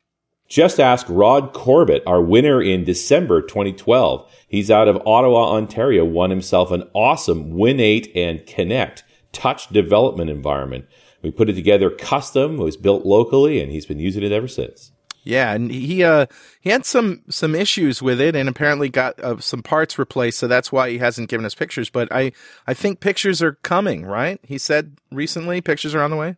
[0.47, 4.31] Just ask Rod Corbett, our winner in December 2012.
[4.47, 10.85] He's out of Ottawa, Ontario, won himself an awesome Win8 and Kinect touch development environment.
[11.21, 14.47] We put it together custom, it was built locally, and he's been using it ever
[14.47, 14.91] since.
[15.25, 16.27] Yeah, and he uh
[16.61, 20.47] he had some some issues with it, and apparently got uh, some parts replaced, so
[20.47, 21.89] that's why he hasn't given us pictures.
[21.89, 22.31] But I
[22.67, 24.39] I think pictures are coming, right?
[24.43, 26.37] He said recently pictures are on the way.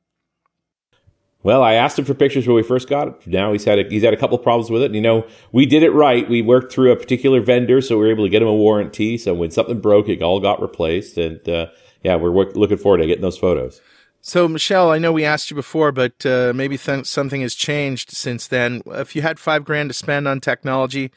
[1.44, 3.28] Well, I asked him for pictures when we first got it.
[3.28, 4.88] Now he's had a, he's had a couple of problems with it.
[4.88, 6.28] And, you know, we did it right.
[6.28, 9.18] We worked through a particular vendor, so we were able to get him a warranty.
[9.18, 11.18] So when something broke, it all got replaced.
[11.18, 11.68] And uh,
[12.04, 13.80] yeah, we're work- looking forward to getting those photos.
[14.28, 18.12] So, Michele, I know we asked you before, but uh, maybe th- something has changed
[18.12, 18.82] since then.
[18.88, 21.14] If you had five grand to spend on technology,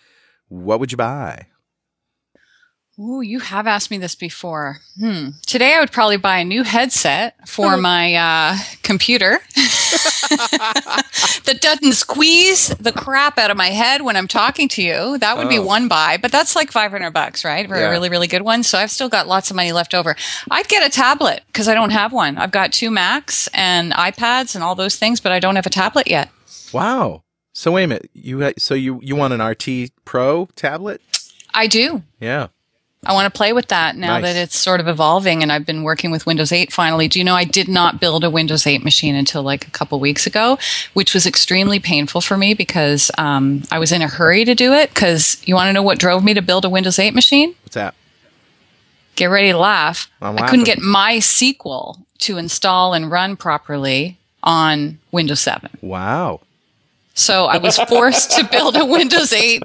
[0.46, 1.48] what would you buy?
[3.00, 4.80] Ooh, you have asked me this before.
[4.98, 5.30] Hmm.
[5.46, 9.38] Today I would probably buy a new headset for my uh, computer
[11.46, 15.16] that doesn't squeeze the crap out of my head when I'm talking to you.
[15.16, 15.48] That would oh.
[15.48, 17.66] be one buy, but that's like 500 bucks, right?
[17.66, 17.88] For yeah.
[17.88, 18.62] a really, really good one.
[18.62, 20.14] So I've still got lots of money left over.
[20.50, 22.36] I'd get a tablet because I don't have one.
[22.36, 25.70] I've got two Macs and iPads and all those things, but I don't have a
[25.70, 26.28] tablet yet.
[26.70, 27.22] Wow.
[27.54, 28.10] So wait a minute.
[28.12, 31.00] You so you you want an RT Pro tablet?
[31.54, 32.02] I do.
[32.20, 32.48] Yeah.
[33.02, 34.22] I want to play with that now nice.
[34.24, 37.08] that it's sort of evolving and I've been working with Windows 8 finally.
[37.08, 39.98] Do you know I did not build a Windows 8 machine until like a couple
[40.00, 40.58] weeks ago,
[40.92, 44.74] which was extremely painful for me because um, I was in a hurry to do
[44.74, 44.90] it.
[44.90, 47.54] Because you want to know what drove me to build a Windows 8 machine?
[47.62, 47.94] What's that?
[49.16, 50.10] Get ready to laugh.
[50.20, 55.70] I couldn't get MySQL to install and run properly on Windows 7.
[55.80, 56.40] Wow.
[57.14, 59.62] So I was forced to build a Windows 8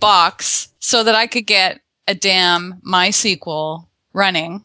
[0.00, 4.64] box so that I could get a damn MySQL running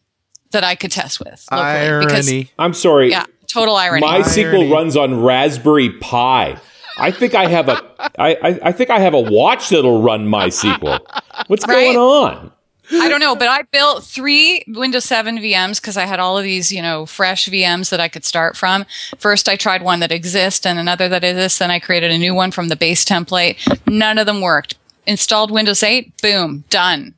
[0.51, 1.45] that I could test with.
[1.51, 2.05] Locally irony.
[2.05, 3.11] Because, I'm sorry.
[3.11, 4.05] Yeah, total irony.
[4.05, 4.71] MySQL irony.
[4.71, 6.57] runs on Raspberry Pi.
[6.97, 7.81] I think I have a.
[8.17, 10.99] I, I, I think I have a watch that'll run MySQL.
[11.47, 11.73] What's right?
[11.73, 12.51] going on?
[12.91, 16.43] I don't know, but I built three Windows 7 VMs because I had all of
[16.43, 18.85] these, you know, fresh VMs that I could start from.
[19.17, 21.57] First, I tried one that exists and another that exists.
[21.57, 23.57] Then I created a new one from the base template.
[23.87, 24.75] None of them worked.
[25.07, 27.15] Installed Windows 8, boom, done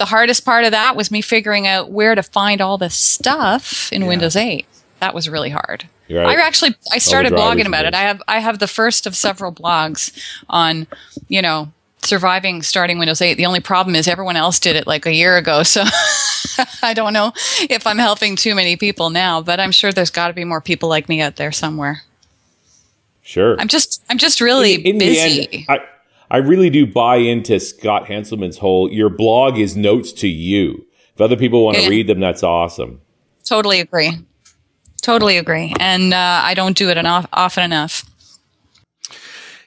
[0.00, 3.92] the hardest part of that was me figuring out where to find all this stuff
[3.92, 4.08] in yeah.
[4.08, 4.64] Windows 8.
[5.00, 5.86] That was really hard.
[6.08, 6.38] Right.
[6.38, 7.94] I actually I started blogging about it.
[7.94, 10.86] I have I have the first of several blogs on,
[11.28, 11.70] you know,
[12.02, 13.34] surviving starting Windows 8.
[13.34, 15.62] The only problem is everyone else did it like a year ago.
[15.70, 15.84] So
[16.82, 17.32] I don't know
[17.68, 20.60] if I'm helping too many people now, but I'm sure there's got to be more
[20.60, 22.02] people like me out there somewhere.
[23.22, 23.56] Sure.
[23.60, 25.48] I'm just I'm just really in, in busy.
[25.52, 25.86] End, I,
[26.30, 30.86] I really do buy into Scott Hanselman's whole your blog is notes to you.
[31.14, 31.88] If other people want to yeah.
[31.88, 33.00] read them, that's awesome.
[33.44, 34.12] Totally agree.
[35.02, 35.74] Totally agree.
[35.80, 38.04] And uh, I don't do it enough, often enough.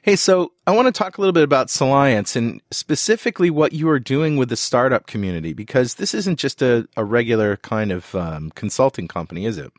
[0.04, 3.90] Hey, so I want to talk a little bit about Solliance and specifically what you
[3.90, 8.14] are doing with the startup community because this isn't just a, a regular kind of
[8.14, 9.72] um, consulting company, is it?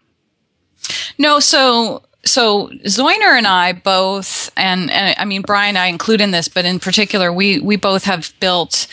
[1.18, 6.30] No, so so Zoiner and I both, and, and, I mean Brian, I include in
[6.30, 8.86] this, but in particular, we we both have built,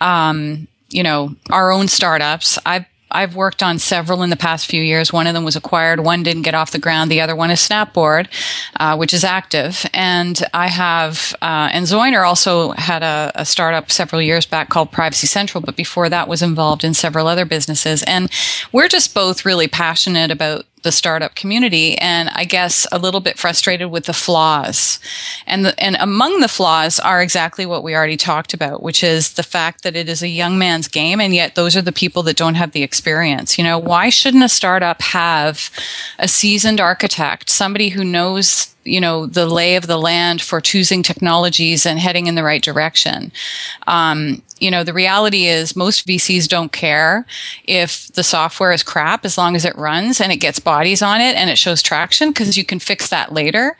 [0.00, 2.58] um, you know, our own startups.
[2.66, 5.12] I've I've worked on several in the past few years.
[5.12, 6.00] One of them was acquired.
[6.00, 7.10] One didn't get off the ground.
[7.10, 8.28] The other one is Snapboard,
[8.80, 9.86] uh, which is active.
[9.92, 14.90] And I have, uh, and Zoiner also had a, a, startup several years back called
[14.90, 18.02] Privacy Central, but before that was involved in several other businesses.
[18.04, 18.30] And
[18.72, 23.38] we're just both really passionate about the startup community and I guess a little bit
[23.38, 24.98] frustrated with the flaws.
[25.46, 29.34] And the, and among the flaws are exactly what we already talked about, which is
[29.34, 32.22] the fact that it is a young man's game and yet those are the people
[32.24, 33.58] that don't have the experience.
[33.58, 35.70] You know, why shouldn't a startup have
[36.18, 41.02] a seasoned architect, somebody who knows you know the lay of the land for choosing
[41.02, 43.32] technologies and heading in the right direction
[43.86, 47.26] um, you know, the reality is most VCs don't care
[47.64, 51.20] if the software is crap as long as it runs and it gets bodies on
[51.20, 53.76] it and it shows traction because you can fix that later.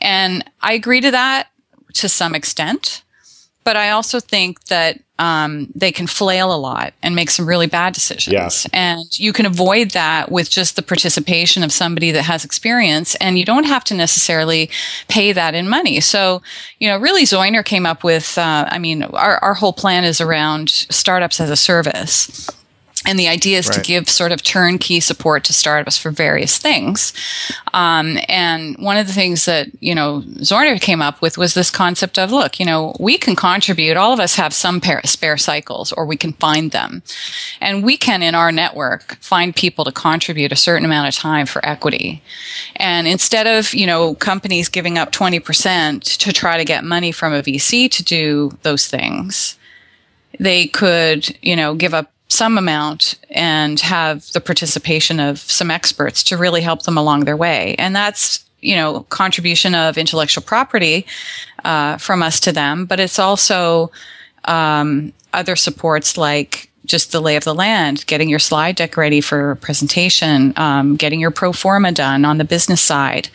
[0.00, 1.48] And I agree to that
[1.94, 3.02] to some extent.
[3.64, 7.68] But I also think that um, they can flail a lot and make some really
[7.68, 8.32] bad decisions.
[8.32, 8.70] Yeah.
[8.72, 13.38] And you can avoid that with just the participation of somebody that has experience, and
[13.38, 14.68] you don't have to necessarily
[15.08, 16.00] pay that in money.
[16.00, 16.42] So,
[16.80, 18.36] you know, really, Zoiner came up with.
[18.36, 22.50] Uh, I mean, our our whole plan is around startups as a service.
[23.06, 23.74] And the idea is right.
[23.76, 27.12] to give sort of turnkey support to startups for various things.
[27.74, 31.70] Um, and one of the things that, you know, Zoiner came up with was this
[31.70, 33.96] concept of, look, you know, we can contribute.
[33.96, 37.02] All of us have some spare cycles or we can find them.
[37.60, 41.46] And we can, in our network, find people to contribute a certain amount of time
[41.46, 42.22] for equity.
[42.76, 47.32] And instead of, you know, companies giving up 20% to try to get money from
[47.32, 49.58] a VC to do those things,
[50.38, 56.22] they could, you know, give up some amount and have the participation of some experts
[56.24, 57.74] to really help them along their way.
[57.78, 61.06] And that's, you know, contribution of intellectual property
[61.64, 63.90] uh, from us to them, but it's also
[64.44, 69.20] um, other supports like just the lay of the land, getting your slide deck ready
[69.20, 73.28] for presentation, um, getting your pro forma done on the business side.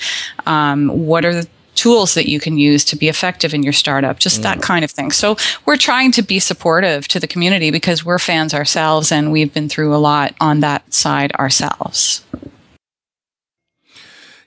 [0.45, 4.19] Um, what are the tools that you can use to be effective in your startup,
[4.19, 4.43] just mm.
[4.43, 5.11] that kind of thing.
[5.11, 9.53] So we're trying to be supportive to the community because we're fans ourselves and we've
[9.53, 12.25] been through a lot on that side ourselves.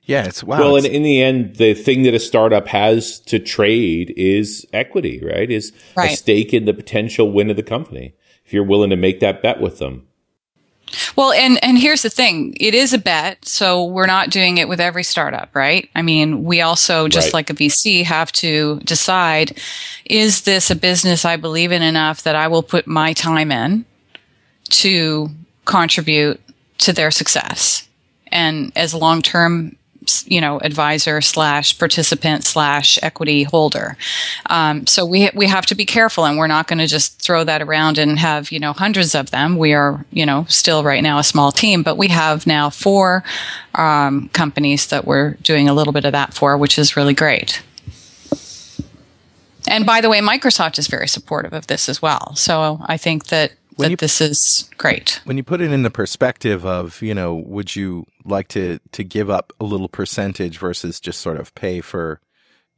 [0.02, 0.58] Yeah, it's wow.
[0.58, 5.22] Well, and in the end, the thing that a startup has to trade is equity,
[5.24, 5.48] right?
[5.48, 6.10] Is right.
[6.10, 8.14] a stake in the potential win of the company.
[8.44, 10.08] If you're willing to make that bet with them.
[11.16, 14.68] Well, and and here's the thing: it is a bet, so we're not doing it
[14.68, 15.88] with every startup, right?
[15.94, 17.34] I mean, we also, just right.
[17.34, 19.58] like a VC, have to decide:
[20.04, 23.84] is this a business I believe in enough that I will put my time in
[24.70, 25.28] to
[25.64, 26.40] contribute
[26.78, 27.88] to their success?
[28.28, 29.76] And as long term
[30.26, 33.96] you know advisor slash participant slash equity holder.
[34.46, 37.44] Um, so we we have to be careful, and we're not going to just throw
[37.44, 39.56] that around and have you know hundreds of them.
[39.56, 43.24] We are you know still right now a small team, but we have now four
[43.74, 47.62] um, companies that we're doing a little bit of that for, which is really great.
[49.68, 52.34] And by the way, Microsoft is very supportive of this as well.
[52.34, 53.52] So I think that
[53.84, 55.20] that you, this is great.
[55.24, 59.04] When you put it in the perspective of, you know, would you like to to
[59.04, 62.20] give up a little percentage versus just sort of pay for,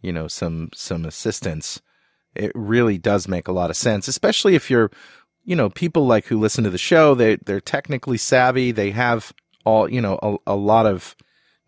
[0.01, 1.81] you know, some some assistance?
[2.35, 4.91] It really does make a lot of sense, especially if you're,
[5.45, 9.33] you know, people like who listen to the show, they they're technically savvy, they have
[9.65, 11.15] all, you know, a, a lot of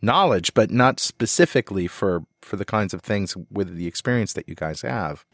[0.00, 4.54] knowledge, but not specifically for for the kinds of things with the experience that you
[4.54, 5.24] guys have.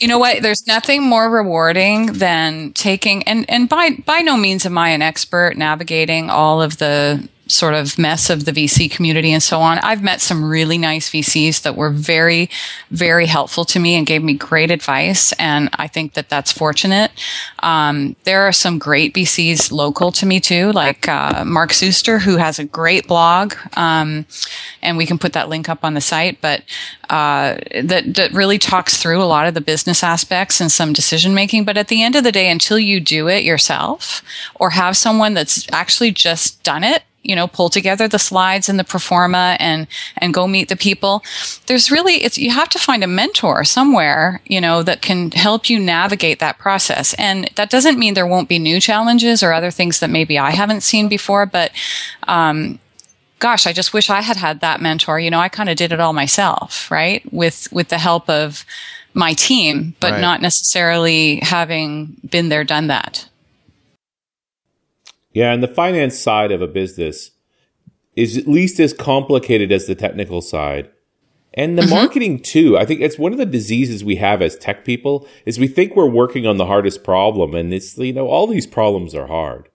[0.00, 0.42] You know what?
[0.42, 5.02] There's nothing more rewarding than taking and and by by no means am I an
[5.02, 9.78] expert navigating all of the sort of mess of the VC community and so on.
[9.78, 12.50] I've met some really nice VCs that were very,
[12.90, 15.32] very helpful to me and gave me great advice.
[15.32, 17.10] And I think that that's fortunate.
[17.60, 22.36] Um, there are some great VCs local to me too, like uh, Mark Suster, who
[22.36, 23.54] has a great blog.
[23.74, 24.26] Um,
[24.82, 26.62] and we can put that link up on the site, but
[27.10, 31.34] uh, that, that really talks through a lot of the business aspects and some decision
[31.34, 31.64] making.
[31.64, 34.22] But at the end of the day, until you do it yourself
[34.56, 38.78] or have someone that's actually just done it, you know, pull together the slides and
[38.78, 41.22] the pro forma and, and go meet the people.
[41.66, 45.68] There's really, it's, you have to find a mentor somewhere, you know, that can help
[45.68, 47.14] you navigate that process.
[47.14, 50.52] And that doesn't mean there won't be new challenges or other things that maybe I
[50.52, 51.72] haven't seen before, but,
[52.26, 52.78] um,
[53.40, 55.20] gosh, I just wish I had had that mentor.
[55.20, 57.22] You know, I kind of did it all myself, right?
[57.32, 58.64] With, with the help of
[59.14, 60.20] my team, but right.
[60.20, 63.27] not necessarily having been there, done that.
[65.38, 67.30] Yeah, and the finance side of a business
[68.16, 70.90] is at least as complicated as the technical side.
[71.54, 71.94] And the mm-hmm.
[71.94, 72.76] marketing too.
[72.76, 75.94] I think it's one of the diseases we have as tech people is we think
[75.94, 79.68] we're working on the hardest problem and it's you know all these problems are hard.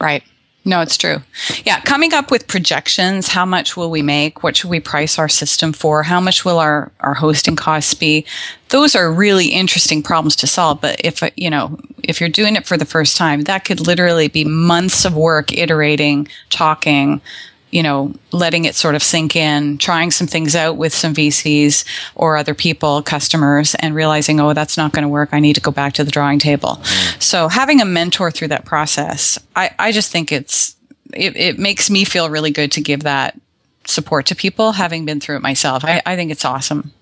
[0.00, 0.22] Right.
[0.68, 1.22] No, it's true.
[1.64, 4.42] Yeah, coming up with projections, how much will we make?
[4.42, 6.02] What should we price our system for?
[6.02, 8.26] How much will our, our hosting costs be?
[8.68, 10.82] Those are really interesting problems to solve.
[10.82, 13.80] But if, uh, you know, if you're doing it for the first time, that could
[13.80, 17.22] literally be months of work iterating, talking,
[17.70, 21.84] you know, letting it sort of sink in, trying some things out with some VCs
[22.14, 25.30] or other people, customers, and realizing, oh, that's not going to work.
[25.32, 26.80] I need to go back to the drawing table.
[26.82, 27.22] Mm.
[27.22, 30.76] So having a mentor through that process, I, I just think it's,
[31.12, 33.38] it, it, makes me feel really good to give that
[33.86, 35.84] support to people, having been through it myself.
[35.84, 36.92] I, I think it's awesome.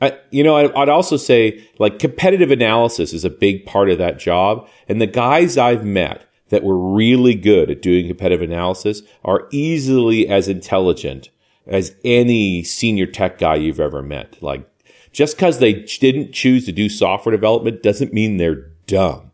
[0.00, 3.98] I, you know, I, I'd also say like competitive analysis is a big part of
[3.98, 4.68] that job.
[4.88, 10.28] And the guys I've met, that were really good at doing competitive analysis are easily
[10.28, 11.30] as intelligent
[11.66, 14.42] as any senior tech guy you've ever met.
[14.42, 14.68] Like
[15.12, 19.30] Just because they didn't choose to do software development doesn't mean they're dumb.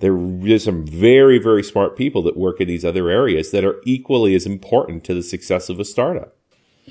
[0.00, 3.80] There There's some very, very smart people that work in these other areas that are
[3.84, 6.36] equally as important to the success of a startup.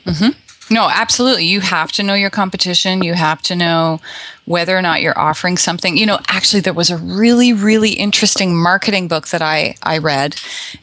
[0.05, 0.39] Mm-hmm.
[0.69, 1.45] No, absolutely.
[1.45, 3.03] You have to know your competition.
[3.03, 3.99] You have to know
[4.45, 5.97] whether or not you're offering something.
[5.97, 10.35] You know, actually, there was a really, really interesting marketing book that I, I read,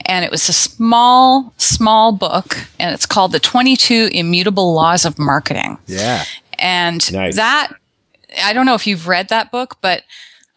[0.06, 5.18] and it was a small, small book, and it's called The 22 Immutable Laws of
[5.18, 5.78] Marketing.
[5.86, 6.24] Yeah.
[6.58, 7.36] And Nice.
[7.36, 7.72] that,
[8.42, 10.02] I don't know if you've read that book, but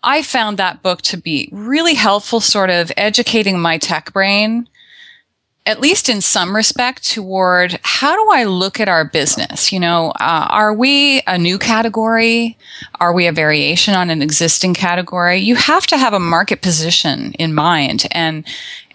[0.04, 4.68] I found that book to be really helpful, sort of educating my tech brain
[5.66, 9.72] at least in some respect toward how do I look at our business?
[9.72, 12.58] You know, uh, are we a new category?
[13.00, 15.38] Are we a variation on an existing category?
[15.38, 18.46] You have to have a market position in mind and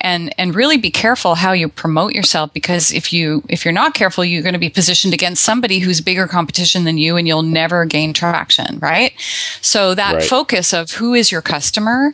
[0.01, 3.95] and and really be careful how you promote yourself because if you if you're not
[3.95, 7.43] careful you're going to be positioned against somebody who's bigger competition than you and you'll
[7.43, 9.13] never gain traction right
[9.61, 10.23] so that Right.
[10.23, 12.13] focus of who is your customer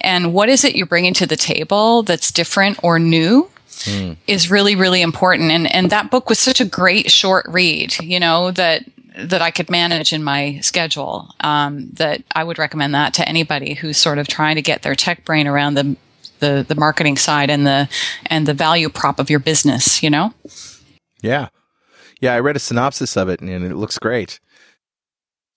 [0.00, 3.50] and what is it you're bringing to the table that's different or new
[4.26, 8.18] is really really important and and that book was such a great short read you
[8.20, 8.82] know that
[9.16, 13.74] that I could manage in my schedule um, that I would recommend that to anybody
[13.74, 15.96] who's sort of trying to get their tech brain around the
[16.40, 17.88] the the marketing side and the
[18.26, 20.32] and the value prop of your business you know
[21.22, 21.48] Yeah.
[22.20, 24.40] Yeah, I read a synopsis of it and it looks great.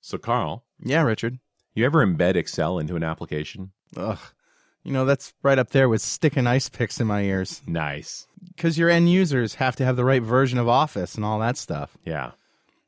[0.02, 1.40] So, Carl, Yeah, Richard.
[1.76, 3.72] you ever embed Excel into an application?
[3.96, 4.20] Ugh.
[4.88, 7.62] You know, that's right up there with sticking ice picks in my ears.
[7.68, 8.26] Nice.
[8.56, 11.58] Because your end users have to have the right version of Office and all that
[11.58, 11.98] stuff.
[12.06, 12.32] Yeah.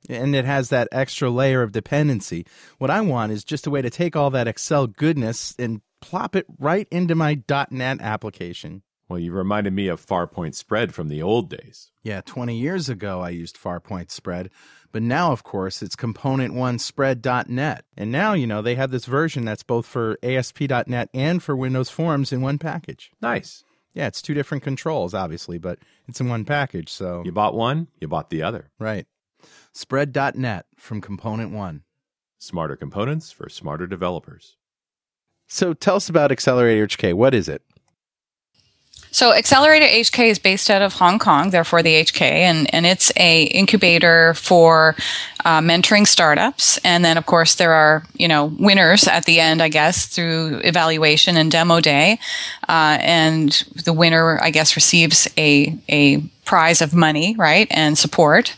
[0.07, 2.45] And it has that extra layer of dependency.
[2.77, 6.37] What I want is just a way to take all that Excel goodness and plop
[6.37, 8.83] it right into my .NET application.
[9.09, 11.91] Well, you reminded me of Farpoint Spread from the old days.
[12.01, 14.51] Yeah, 20 years ago I used Farpoint Spread,
[14.91, 17.85] but now of course it's ComponentOne Spread.net.
[17.97, 21.89] And now, you know, they have this version that's both for ASP.NET and for Windows
[21.89, 23.11] Forms in one package.
[23.21, 23.63] Nice.
[23.93, 27.87] Yeah, it's two different controls, obviously, but it's in one package, so You bought one,
[27.99, 28.69] you bought the other.
[28.79, 29.05] right.
[29.73, 31.81] Spread.net from ComponentOne.
[32.37, 34.57] Smarter components for smarter developers.
[35.47, 37.13] So tell us about Accelerator HK.
[37.13, 37.61] What is it?
[39.11, 43.11] So Accelerator HK is based out of Hong Kong, therefore the HK, and, and it's
[43.15, 44.95] a incubator for
[45.45, 46.77] uh, mentoring startups.
[46.83, 50.61] And then, of course, there are you know winners at the end, I guess, through
[50.63, 52.19] evaluation and demo day.
[52.67, 53.51] Uh, and
[53.85, 58.55] the winner, I guess, receives a a prize of money, right, and support.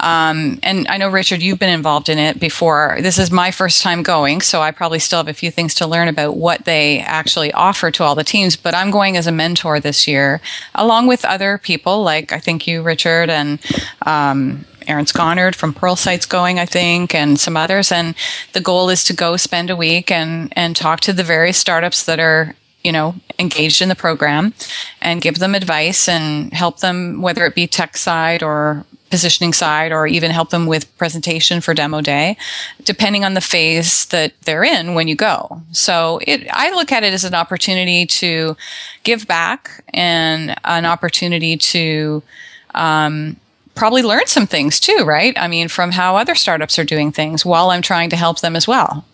[0.00, 2.96] Um, and I know Richard, you've been involved in it before.
[3.02, 5.86] This is my first time going, so I probably still have a few things to
[5.86, 8.56] learn about what they actually offer to all the teams.
[8.56, 10.40] But I'm going as a mentor this year,
[10.74, 13.58] along with other people like I think you, Richard, and
[14.06, 17.92] um, Aaron Skonnard from Pluralsight's going, I think, and some others.
[17.92, 18.14] And
[18.54, 22.04] the goal is to go spend a week and and talk to the various startups
[22.04, 24.54] that are you know engaged in the program
[25.00, 29.92] and give them advice and help them whether it be tech side or positioning side
[29.92, 32.36] or even help them with presentation for demo day
[32.84, 35.62] depending on the phase that they're in when you go.
[35.72, 38.56] So it i look at it as an opportunity to
[39.02, 42.22] give back and an opportunity to
[42.74, 43.36] um,
[43.74, 45.36] probably learn some things too right?
[45.38, 48.56] I mean from how other startups are doing things while i'm trying to help them
[48.56, 49.04] as well.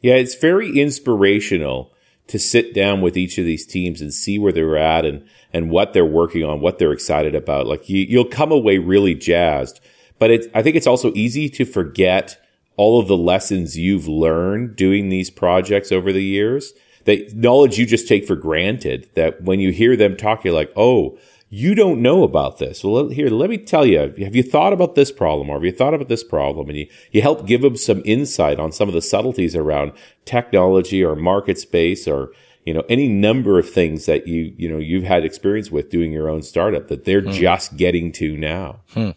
[0.00, 1.93] Yeah, it's very inspirational
[2.26, 5.70] to sit down with each of these teams and see where they're at and and
[5.70, 7.66] what they're working on, what they're excited about.
[7.66, 9.80] Like you, you'll come away really jazzed,
[10.18, 12.40] but it's I think it's also easy to forget
[12.76, 16.72] all of the lessons you've learned doing these projects over the years.
[17.04, 19.10] That knowledge you just take for granted.
[19.14, 21.18] That when you hear them talk, you're like, oh.
[21.56, 22.82] You don't know about this.
[22.82, 24.12] Well, here, let me tell you.
[24.18, 26.68] Have you thought about this problem, or have you thought about this problem?
[26.68, 29.92] And you, you help give them some insight on some of the subtleties around
[30.24, 32.32] technology or market space, or
[32.64, 36.10] you know any number of things that you you know you've had experience with doing
[36.10, 37.30] your own startup that they're hmm.
[37.30, 38.80] just getting to now.
[38.92, 39.10] Hmm.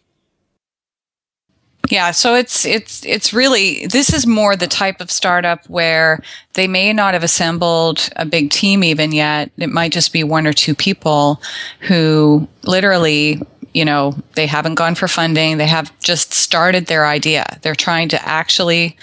[1.90, 6.22] Yeah, so it's it's it's really this is more the type of startup where
[6.54, 9.52] they may not have assembled a big team even yet.
[9.58, 11.42] It might just be one or two people
[11.82, 13.42] who literally,
[13.74, 15.58] you know, they haven't gone for funding.
[15.58, 17.58] They have just started their idea.
[17.62, 18.98] They're trying to actually,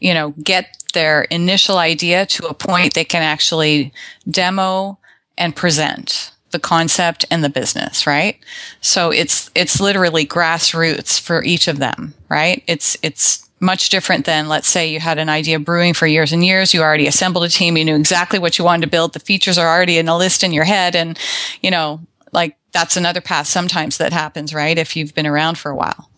[0.00, 3.92] you know, get their initial idea to a point they can actually
[4.28, 4.98] demo
[5.38, 8.38] and present the concept and the business, right?
[8.80, 12.62] So it's it's literally grassroots for each of them, right?
[12.68, 16.44] It's it's much different than let's say you had an idea brewing for years and
[16.44, 19.18] years, you already assembled a team, you knew exactly what you wanted to build, the
[19.18, 21.18] features are already in a list in your head and
[21.60, 22.00] you know,
[22.30, 24.78] like that's another path sometimes that happens, right?
[24.78, 26.08] If you've been around for a while.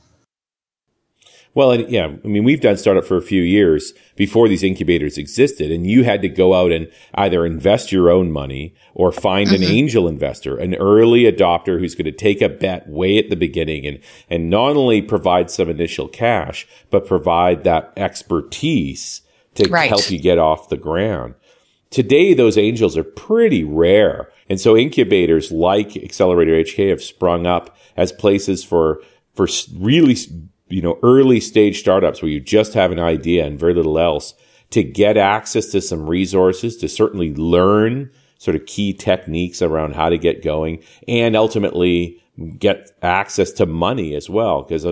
[1.56, 5.16] Well, and yeah, I mean, we've done startup for a few years before these incubators
[5.16, 9.48] existed, and you had to go out and either invest your own money or find
[9.48, 9.62] mm-hmm.
[9.62, 13.36] an angel investor, an early adopter who's going to take a bet way at the
[13.36, 19.22] beginning and, and not only provide some initial cash, but provide that expertise
[19.54, 19.88] to right.
[19.88, 21.34] help you get off the ground.
[21.88, 24.30] Today, those angels are pretty rare.
[24.50, 29.00] And so incubators like Accelerator HK have sprung up as places for,
[29.34, 29.48] for
[29.78, 30.18] really
[30.68, 34.34] you know, early stage startups where you just have an idea and very little else
[34.70, 40.08] to get access to some resources to certainly learn sort of key techniques around how
[40.08, 42.20] to get going and ultimately
[42.58, 44.62] get access to money as well.
[44.62, 44.84] Because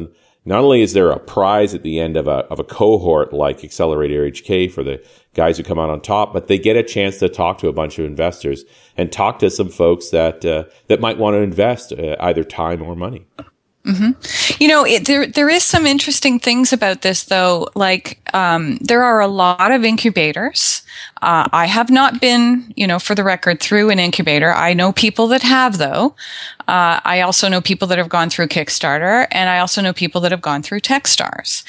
[0.46, 3.64] not only is there a prize at the end of a, of a cohort like
[3.64, 5.04] Accelerator HK for the
[5.34, 7.72] guys who come out on top, but they get a chance to talk to a
[7.72, 8.64] bunch of investors
[8.96, 12.82] and talk to some folks that, uh, that might want to invest uh, either time
[12.82, 13.26] or money.
[13.84, 14.62] Mm-hmm.
[14.62, 17.68] You know, it, there there is some interesting things about this, though.
[17.74, 20.82] Like, um, there are a lot of incubators.
[21.20, 24.54] Uh, I have not been, you know, for the record, through an incubator.
[24.54, 26.14] I know people that have, though.
[26.66, 30.22] Uh, I also know people that have gone through Kickstarter, and I also know people
[30.22, 31.62] that have gone through TechStars.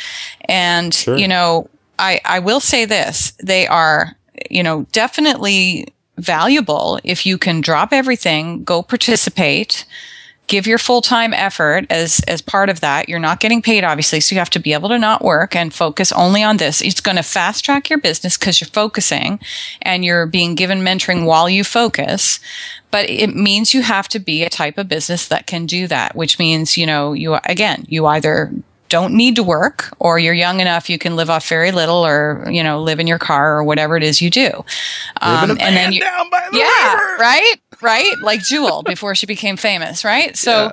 [0.45, 1.17] And sure.
[1.17, 4.15] you know, I I will say this: they are,
[4.49, 9.85] you know, definitely valuable if you can drop everything, go participate
[10.47, 13.09] give your full-time effort as as part of that.
[13.09, 15.73] You're not getting paid obviously so you have to be able to not work and
[15.73, 16.81] focus only on this.
[16.81, 19.39] It's going to fast track your business because you're focusing
[19.81, 22.39] and you're being given mentoring while you focus
[22.91, 26.15] but it means you have to be a type of business that can do that
[26.15, 28.51] which means you know you again you either
[28.89, 32.47] don't need to work or you're young enough you can live off very little or
[32.49, 34.63] you know live in your car or whatever it is you do.
[35.21, 37.17] Um, and then you, down by the yeah river.
[37.19, 37.55] right
[37.85, 38.13] right?
[38.21, 40.35] Like Jewel before she became famous right?
[40.35, 40.71] So yeah.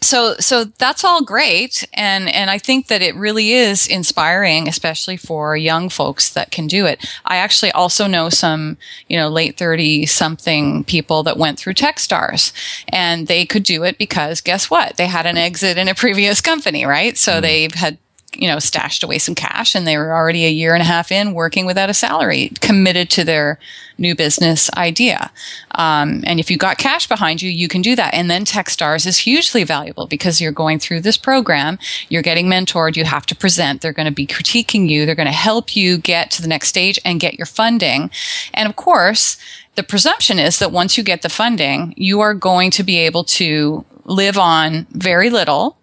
[0.00, 1.86] so so that's all great.
[1.94, 6.66] And and i think that it really is inspiring especially for young folks that can
[6.66, 7.06] do it.
[7.24, 8.78] I actually also know some
[9.08, 12.52] you know late 30 something people that went through techstars
[12.88, 14.96] and they could do it because guess what?
[14.96, 17.16] They had an exit in a previous company right?
[17.18, 17.42] So mm.
[17.42, 17.98] they had
[18.36, 21.12] you know, stashed away some cash and they were already a year and a half
[21.12, 23.58] in working without a salary, committed to their
[23.98, 25.30] new business idea.
[25.72, 28.14] Um, and if you got cash behind you, you can do that.
[28.14, 31.78] And then Techstars is hugely valuable because you're going through this program,
[32.08, 35.26] you're getting mentored, you have to present, they're going to be critiquing you, they're going
[35.26, 38.10] to help you get to the next stage and get your funding.
[38.54, 39.36] And of course,
[39.74, 43.24] the presumption is that once you get the funding, you are going to be able
[43.24, 45.78] to live on very little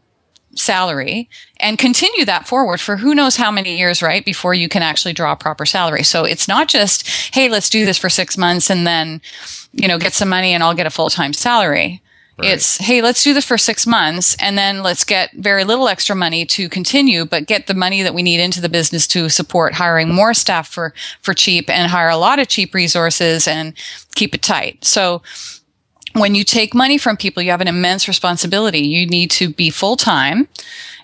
[0.60, 4.24] salary and continue that forward for who knows how many years, right?
[4.24, 6.03] Before you can actually draw a proper salary.
[6.03, 9.22] So it's not just, Hey, let's do this for six months and then,
[9.72, 12.01] you know, get some money and I'll get a full time salary.
[12.38, 12.51] Right.
[12.53, 16.16] It's, hey, let's do this for six months and then let's get very little extra
[16.16, 19.74] money to continue, but get the money that we need into the business to support
[19.74, 23.74] hiring more staff for, for cheap and hire a lot of cheap resources and
[24.16, 24.86] keep it tight.
[24.86, 25.22] So
[26.14, 28.80] when you take money from people, you have an immense responsibility.
[28.80, 30.47] You need to be full time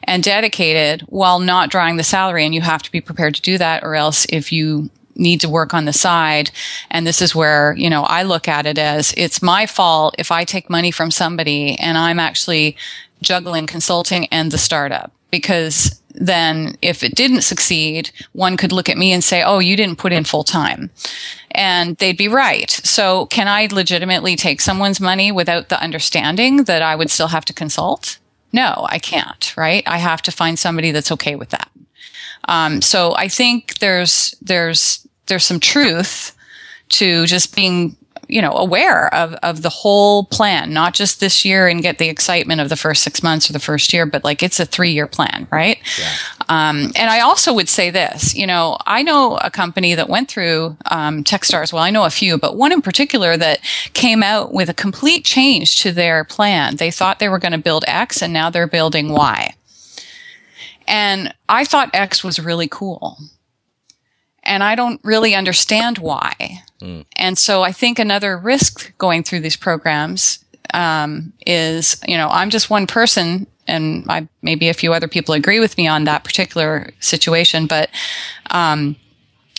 [0.04, 2.46] and dedicated while not drawing the salary.
[2.46, 5.50] And you have to be prepared to do that or else if you need to
[5.50, 6.52] work on the side.
[6.92, 10.32] And this is where, you know, I look at it as it's my fault if
[10.32, 12.76] I take money from somebody and I'm actually
[13.22, 18.98] juggling consulting and the startup because then if it didn't succeed, one could look at
[18.98, 20.90] me and say, Oh, you didn't put in full time.
[21.56, 22.70] And they'd be right.
[22.70, 27.46] So can I legitimately take someone's money without the understanding that I would still have
[27.46, 28.20] to consult?
[28.52, 29.84] No, I can't, right?
[29.86, 31.70] I have to find somebody that's okay with that.
[32.48, 36.36] Um, so I think there's, there's, there's some truth
[36.90, 37.98] to just being
[38.28, 42.10] you know, aware of, of the whole plan, not just this year and get the
[42.10, 44.92] excitement of the first six months or the first year, but like it's a three
[44.92, 45.78] year plan, right?
[46.00, 46.14] Yeah.
[46.48, 50.30] Um, and I also would say this, you know, I know a company that went
[50.30, 51.74] through um, Techstars.
[51.74, 53.60] Well, I know a few, but one in particular that
[53.94, 56.78] came out with a complete change to their plan.
[56.78, 59.54] They thought they were going to build X and now they're building Y.
[60.88, 63.18] And I thought X was really cool
[64.46, 66.62] and I don't really understand why.
[67.16, 72.50] And so I think another risk going through these programs um, is, you know, I'm
[72.50, 76.24] just one person, and I, maybe a few other people agree with me on that
[76.24, 77.90] particular situation, but
[78.50, 78.96] um,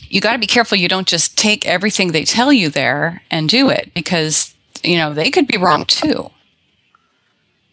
[0.08, 3.48] you got to be careful you don't just take everything they tell you there and
[3.48, 4.54] do it because
[4.84, 6.30] you know they could be wrong too.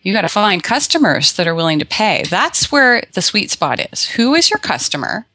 [0.02, 2.24] You got to find customers that are willing to pay.
[2.30, 4.06] That's where the sweet spot is.
[4.06, 5.26] Who is your customer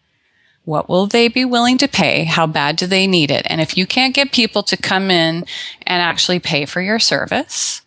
[0.68, 2.24] what will they be willing to pay?
[2.24, 3.46] How bad do they need it?
[3.48, 5.46] And if you can't get people to come in
[5.86, 7.80] and actually pay for your service,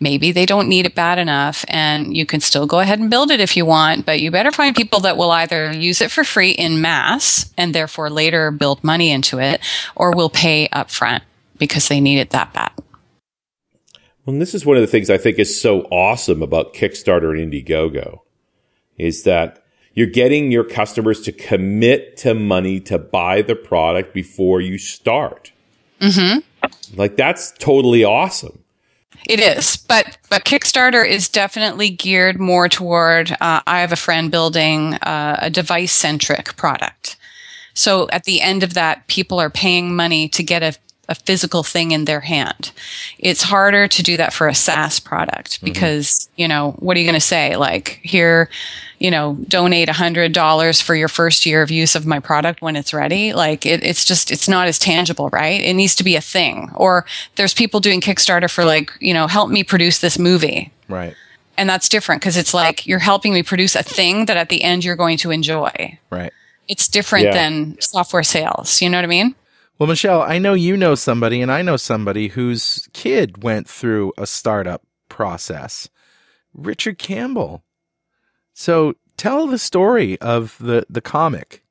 [0.00, 3.30] maybe they don't need it bad enough and you can still go ahead and build
[3.30, 6.24] it if you want, but you better find people that will either use it for
[6.24, 9.62] free in mass and therefore later build money into it
[9.94, 11.22] or will pay upfront
[11.56, 12.70] because they need it that bad.
[14.26, 17.50] Well, this is one of the things I think is so awesome about Kickstarter and
[17.50, 18.18] Indiegogo
[18.98, 19.62] is that
[19.96, 25.50] you're getting your customers to commit to money to buy the product before you start.
[26.00, 26.40] Mm-hmm.
[26.96, 28.62] Like that's totally awesome.
[29.28, 33.32] It is, but but Kickstarter is definitely geared more toward.
[33.40, 37.16] Uh, I have a friend building uh, a device centric product.
[37.74, 40.74] So at the end of that, people are paying money to get a
[41.08, 42.72] a physical thing in their hand.
[43.18, 45.66] It's harder to do that for a SaaS product mm-hmm.
[45.66, 46.42] because, mm-hmm.
[46.42, 47.56] you know, what are you going to say?
[47.56, 48.50] Like, here,
[48.98, 52.60] you know, donate a hundred dollars for your first year of use of my product
[52.60, 53.32] when it's ready.
[53.32, 55.60] Like, it, it's just, it's not as tangible, right?
[55.60, 56.70] It needs to be a thing.
[56.74, 60.72] Or there's people doing Kickstarter for like, you know, help me produce this movie.
[60.88, 61.14] Right.
[61.56, 64.62] And that's different because it's like you're helping me produce a thing that at the
[64.62, 65.98] end you're going to enjoy.
[66.10, 66.32] Right.
[66.68, 67.32] It's different yeah.
[67.32, 68.82] than software sales.
[68.82, 69.34] You know what I mean?
[69.78, 74.14] Well, Michele, I know you know somebody, and I know somebody whose kid went through
[74.16, 75.90] a startup process.
[76.54, 77.62] Richard Campbell.
[78.54, 81.62] So tell the story of the, the comic,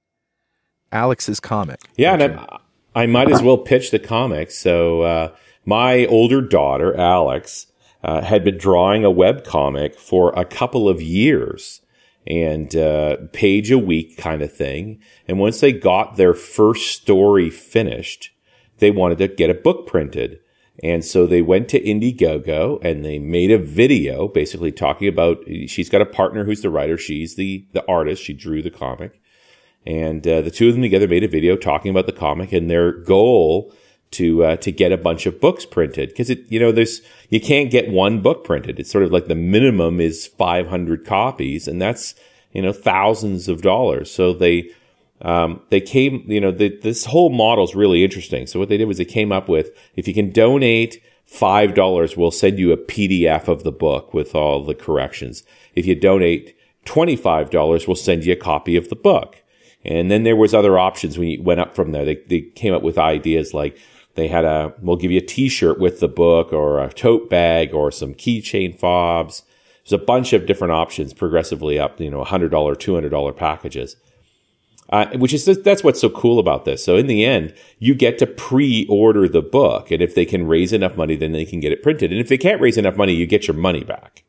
[0.92, 1.80] Alex's comic.
[1.98, 2.32] Yeah, Richard.
[2.32, 2.60] and I,
[2.94, 4.52] I, might as well pitch the comic.
[4.52, 5.36] So uh,
[5.66, 7.66] my older daughter, Alex,
[8.04, 11.82] uh, had been drawing a web comic for a couple of years
[12.28, 15.00] and uh, page a week kind of thing.
[15.28, 18.32] And once they got their first story finished,
[18.80, 20.40] they wanted to get a book printed.
[20.84, 25.90] And so they went to Indiegogo and they made a video basically talking about she's
[25.90, 29.22] got a partner who's the writer, she's the the artist, she drew the comic.
[29.86, 32.70] And uh, the two of them together made a video talking about the comic and
[32.70, 33.74] their goal
[34.16, 37.40] to uh, to get a bunch of books printed because it you know there's you
[37.40, 38.80] can't get one book printed.
[38.80, 42.16] It's sort of like the minimum is 500 copies, and that's
[42.52, 44.12] you know thousands of dollars.
[44.12, 44.72] So they
[45.22, 48.48] um, they came you know the, this whole model is really interesting.
[48.48, 52.16] So what they did was they came up with if you can donate five dollars,
[52.16, 55.44] we'll send you a PDF of the book with all the corrections.
[55.76, 59.42] If you donate twenty five dollars, we'll send you a copy of the book.
[59.86, 62.04] And then there was other options when you went up from there.
[62.04, 63.78] They, they came up with ideas like
[64.16, 67.74] they had a, we'll give you a t-shirt with the book or a tote bag
[67.74, 69.44] or some keychain fobs.
[69.84, 73.96] There's a bunch of different options progressively up, you know, $100, $200 packages.
[74.90, 76.84] Uh, which is that's what's so cool about this.
[76.84, 80.72] So in the end, you get to pre-order the book, and if they can raise
[80.72, 82.12] enough money, then they can get it printed.
[82.12, 84.24] And if they can't raise enough money, you get your money back.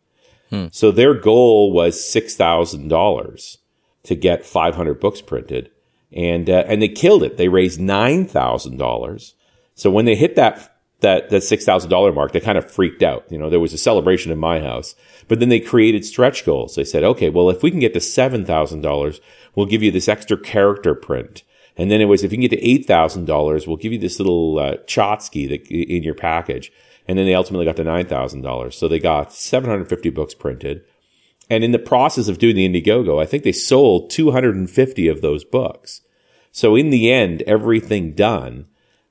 [0.48, 0.68] Hmm.
[0.70, 3.58] So their goal was six thousand dollars
[4.04, 5.70] to get five hundred books printed,
[6.10, 7.36] and uh, and they killed it.
[7.36, 9.34] They raised nine thousand dollars,
[9.76, 13.02] so when they hit that that that six thousand dollar mark, they kind of freaked
[13.02, 13.30] out.
[13.30, 14.96] You know, there was a celebration in my house,
[15.28, 16.74] but then they created stretch goals.
[16.74, 19.20] They said, okay, well, if we can get to seven thousand dollars,
[19.54, 21.44] we'll give you this extra character print.
[21.76, 23.98] And then it was, if you can get to eight thousand dollars, we'll give you
[23.98, 26.72] this little uh, Chotsky that, in your package.
[27.06, 28.76] And then they ultimately got to nine thousand dollars.
[28.76, 30.82] So they got seven hundred fifty books printed.
[31.48, 35.44] And in the process of doing the Indiegogo, I think they sold 250 of those
[35.44, 36.00] books.
[36.50, 38.66] So in the end, everything done,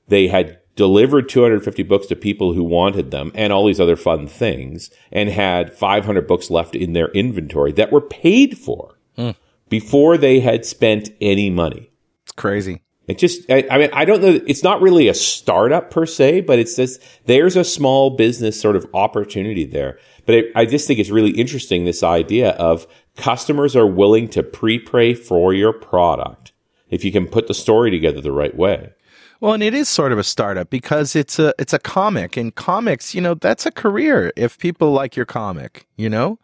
[0.08, 4.26] they had delivered 250 books to people who wanted them and all these other fun
[4.26, 9.34] things and had 500 books left in their inventory that were paid for mm.
[9.68, 11.90] before they had spent any money.
[12.24, 12.82] It's crazy.
[13.08, 14.40] It just, I, I, mean, I don't know.
[14.46, 18.76] It's not really a startup per se, but it's this, there's a small business sort
[18.76, 19.98] of opportunity there.
[20.26, 22.86] But it, I just think it's really interesting this idea of
[23.16, 26.52] customers are willing to pre-pay for your product
[26.90, 28.92] if you can put the story together the right way.
[29.40, 32.54] Well, and it is sort of a startup because it's a it's a comic, and
[32.54, 34.32] comics, you know, that's a career.
[34.36, 36.38] If people like your comic, you know,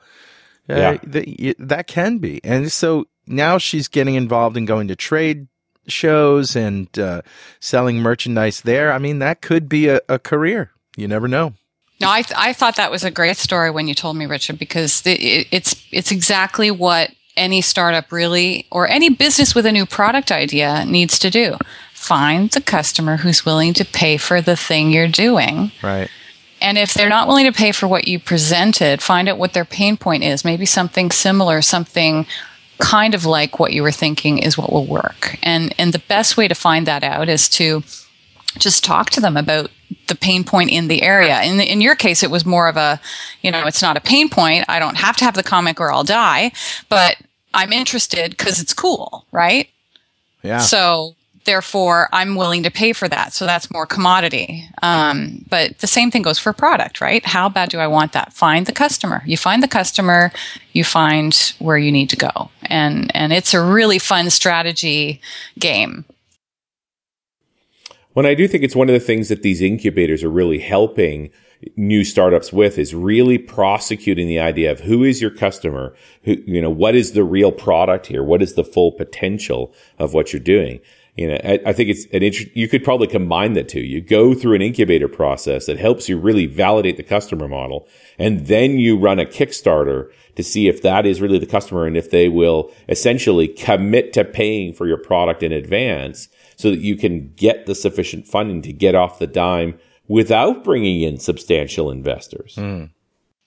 [0.68, 0.90] uh, yeah.
[0.90, 2.40] Uh, the, that can be.
[2.44, 5.48] And so now she's getting involved in going to trade
[5.88, 7.22] shows and uh,
[7.60, 8.92] selling merchandise there.
[8.92, 10.70] I mean, that could be a, a career.
[10.96, 11.54] You never know.
[12.00, 14.58] No, I th- I thought that was a great story when you told me, Richard,
[14.58, 19.72] because the, it, it's it's exactly what any startup really or any business with a
[19.72, 21.56] new product idea needs to do
[22.02, 25.70] find the customer who's willing to pay for the thing you're doing.
[25.82, 26.10] Right.
[26.60, 29.64] And if they're not willing to pay for what you presented, find out what their
[29.64, 30.44] pain point is.
[30.44, 32.26] Maybe something similar, something
[32.78, 35.38] kind of like what you were thinking is what will work.
[35.42, 37.84] And and the best way to find that out is to
[38.58, 39.70] just talk to them about
[40.08, 41.40] the pain point in the area.
[41.42, 43.00] In the, in your case, it was more of a,
[43.42, 44.64] you know, it's not a pain point.
[44.68, 46.52] I don't have to have the comic or I'll die,
[46.88, 47.16] but
[47.54, 49.68] I'm interested because it's cool, right?
[50.42, 50.58] Yeah.
[50.58, 51.14] So
[51.44, 53.32] therefore I'm willing to pay for that.
[53.32, 54.68] So that's more commodity.
[54.82, 57.24] Um, but the same thing goes for product, right?
[57.24, 58.32] How bad do I want that?
[58.32, 59.22] Find the customer.
[59.26, 60.32] You find the customer,
[60.72, 62.50] you find where you need to go.
[62.66, 65.20] And, and it's a really fun strategy
[65.58, 66.04] game.
[68.12, 71.30] When I do think it's one of the things that these incubators are really helping
[71.76, 76.60] new startups with is really prosecuting the idea of who is your customer, who, you
[76.60, 78.22] know, what is the real product here?
[78.22, 80.80] What is the full potential of what you're doing?
[81.14, 83.80] You know, I, I think it's an int- you could probably combine the two.
[83.80, 87.86] You go through an incubator process that helps you really validate the customer model.
[88.18, 91.96] And then you run a Kickstarter to see if that is really the customer and
[91.98, 96.96] if they will essentially commit to paying for your product in advance so that you
[96.96, 102.54] can get the sufficient funding to get off the dime without bringing in substantial investors.
[102.56, 102.90] Mm.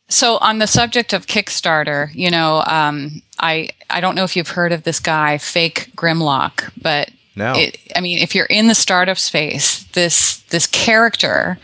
[0.07, 4.49] So on the subject of Kickstarter, you know, um, I I don't know if you've
[4.49, 7.54] heard of this guy, Fake Grimlock, but no.
[7.56, 11.58] It, I mean, if you're in the startup space, this this character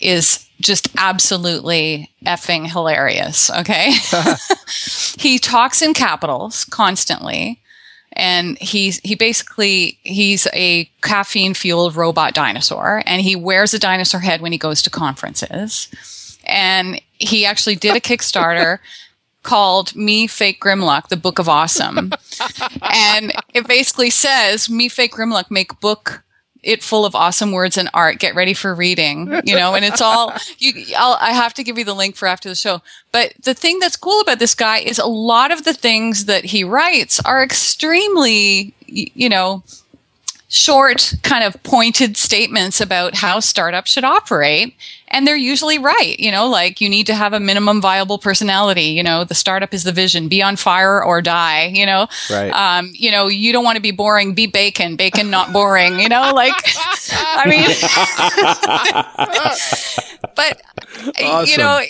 [0.00, 3.50] is just absolutely effing hilarious.
[3.50, 3.92] Okay,
[5.18, 7.60] he talks in capitals constantly,
[8.12, 14.20] and he's he basically he's a caffeine fueled robot dinosaur, and he wears a dinosaur
[14.20, 15.88] head when he goes to conferences,
[16.44, 18.78] and he actually did a Kickstarter
[19.48, 22.12] called Me Fake Grimlock, the Book of Awesome.
[22.82, 26.22] and it basically says, Me Fake Grimlock, make book
[26.62, 28.18] it full of awesome words and art.
[28.18, 31.78] Get ready for reading, you know, and it's all you, I'll, I have to give
[31.78, 32.82] you the link for after the show.
[33.10, 36.44] But the thing that's cool about this guy is a lot of the things that
[36.44, 39.62] he writes are extremely, you know,
[40.48, 44.74] short, kind of pointed statements about how startups should operate.
[45.08, 46.18] And they're usually right.
[46.18, 48.84] You know, like you need to have a minimum viable personality.
[48.84, 50.28] You know, the startup is the vision.
[50.28, 51.66] Be on fire or die.
[51.66, 52.50] You know, right.
[52.50, 54.34] Um, you know, you don't want to be boring.
[54.34, 54.96] Be bacon.
[54.96, 55.98] Bacon, not boring.
[56.00, 56.52] You know, like,
[57.12, 57.68] I mean,
[60.34, 60.62] but
[61.24, 61.50] awesome.
[61.50, 61.80] you know,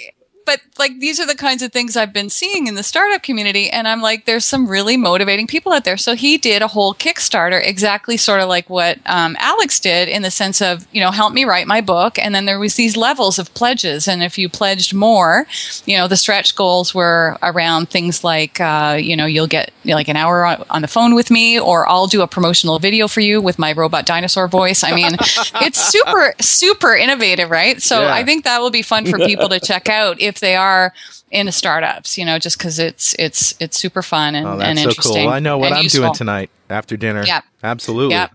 [0.48, 3.68] but like these are the kinds of things I've been seeing in the startup community.
[3.68, 5.98] And I'm like, there's some really motivating people out there.
[5.98, 10.22] So he did a whole Kickstarter, exactly sort of like what um, Alex did in
[10.22, 12.18] the sense of, you know, help me write my book.
[12.18, 14.08] And then there was these levels of pledges.
[14.08, 15.46] And if you pledged more,
[15.84, 19.90] you know, the stretch goals were around things like, uh, you know, you'll get you
[19.90, 23.06] know, like an hour on the phone with me, or I'll do a promotional video
[23.06, 24.82] for you with my robot dinosaur voice.
[24.82, 25.12] I mean,
[25.60, 27.82] it's super, super innovative, right?
[27.82, 28.14] So Yeah.
[28.14, 30.92] I think that will be fun for people to check out if they are
[31.30, 34.88] into startups, you know, just because it's it's it's super fun and, Oh, and so
[34.88, 35.24] interesting.
[35.24, 35.32] cool.
[35.32, 36.02] I know what I'm useful.
[36.02, 37.24] doing tonight after dinner.
[37.24, 38.14] Yeah, Absolutely.
[38.14, 38.28] Yeah,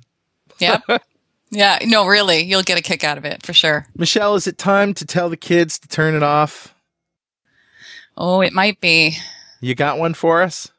[0.59, 0.83] Yep.
[1.51, 1.79] yeah.
[1.85, 3.87] No, really, you'll get a kick out of it for sure.
[3.95, 6.73] Michele, is it time to tell the kids to turn it off?
[8.17, 9.17] Oh, it might be.
[9.61, 10.69] You got one for us?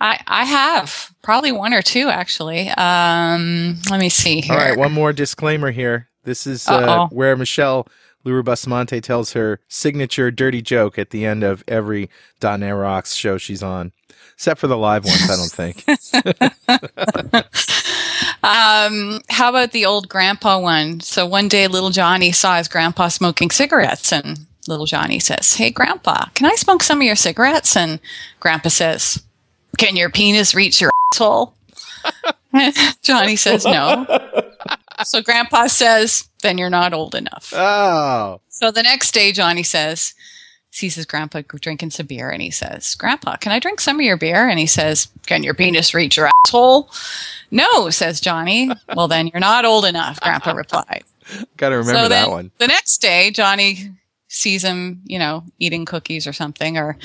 [0.00, 2.68] I I have probably one or two actually.
[2.70, 4.54] Um, let me see here.
[4.54, 6.08] All right, one more disclaimer here.
[6.24, 7.86] This is uh, where Michele
[8.24, 12.08] Leroux Bustamante tells her signature dirty joke at the end of every
[12.42, 13.92] .NET Rocks show she's on.
[14.34, 15.84] Except for the live ones, I don't think.
[18.42, 21.00] Um, how about the old grandpa one?
[21.00, 25.70] So one day little Johnny saw his grandpa smoking cigarettes and little Johnny says, Hey
[25.70, 27.76] grandpa, can I smoke some of your cigarettes?
[27.76, 28.00] And
[28.40, 29.22] grandpa says,
[29.78, 31.54] Can your penis reach your asshole?
[33.02, 34.06] Johnny says no.
[35.02, 37.52] So grandpa says, Then you're not old enough.
[37.54, 38.40] oh.
[38.48, 40.14] So the next day, Johnny says,
[40.72, 44.04] sees his grandpa drinking some beer and he says, Grandpa, can I drink some of
[44.04, 44.48] your beer?
[44.48, 46.90] And he says, Can your penis reach your asshole?
[47.50, 48.70] No, says Johnny.
[48.96, 51.04] well, then you're not old enough, Grandpa replied.
[51.56, 52.50] Got to remember so that one.
[52.58, 53.90] the next day, Johnny
[54.28, 56.96] sees him, you know, eating cookies or something, or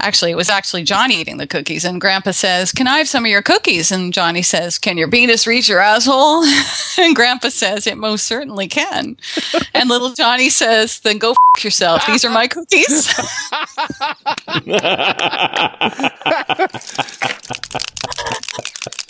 [0.00, 1.84] actually, it was actually Johnny eating the cookies.
[1.84, 3.90] And Grandpa says, Can I have some of your cookies?
[3.90, 6.44] And Johnny says, Can your penis reach your asshole?
[6.98, 9.16] and Grandpa says, It most certainly can.
[9.74, 12.06] and little Johnny says, Then go f yourself.
[12.06, 13.12] These are my cookies.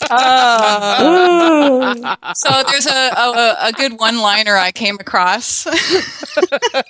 [0.08, 5.64] Uh, so there's a, a, a good one liner I came across.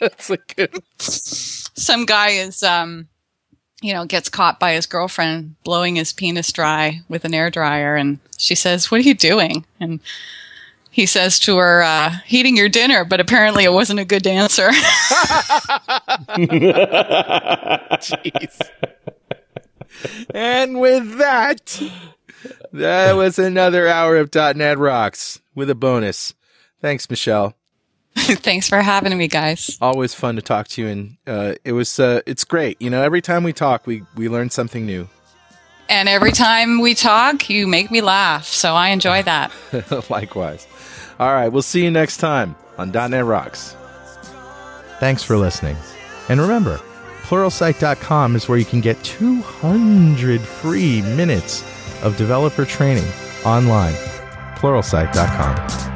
[0.01, 0.83] That's a good.
[0.99, 3.09] some guy is um
[3.83, 7.95] you know gets caught by his girlfriend blowing his penis dry with an air dryer
[7.97, 10.01] and she says what are you doing and
[10.91, 14.71] he says to her uh, heating your dinner but apparently it wasn't a good answer
[17.99, 18.61] Jeez.
[20.35, 21.83] and with that,
[22.73, 26.35] that was another hour of .NET Rocks with a bonus.
[26.81, 27.55] Thanks, Michele.
[28.43, 32.01] thanks for having me guys Always fun to talk to you, and uh, it was
[32.01, 32.81] uh, it's great.
[32.81, 35.09] You know, every time we talk, we we learn something new.
[35.89, 38.45] And every time we talk, you make me laugh.
[38.47, 39.53] So I enjoy that.
[40.11, 40.67] Likewise.
[41.21, 43.77] All right, we'll see you next time on .NET Rocks.
[44.99, 45.77] Thanks for listening.
[46.29, 46.79] And remember,
[47.23, 51.63] pluralsight.com is where you can get 200 free minutes
[52.03, 53.07] of developer training
[53.45, 53.95] online.
[54.57, 55.96] pluralsight.com.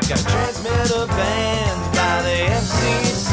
[0.08, 3.32] Got transmitter by the FCC.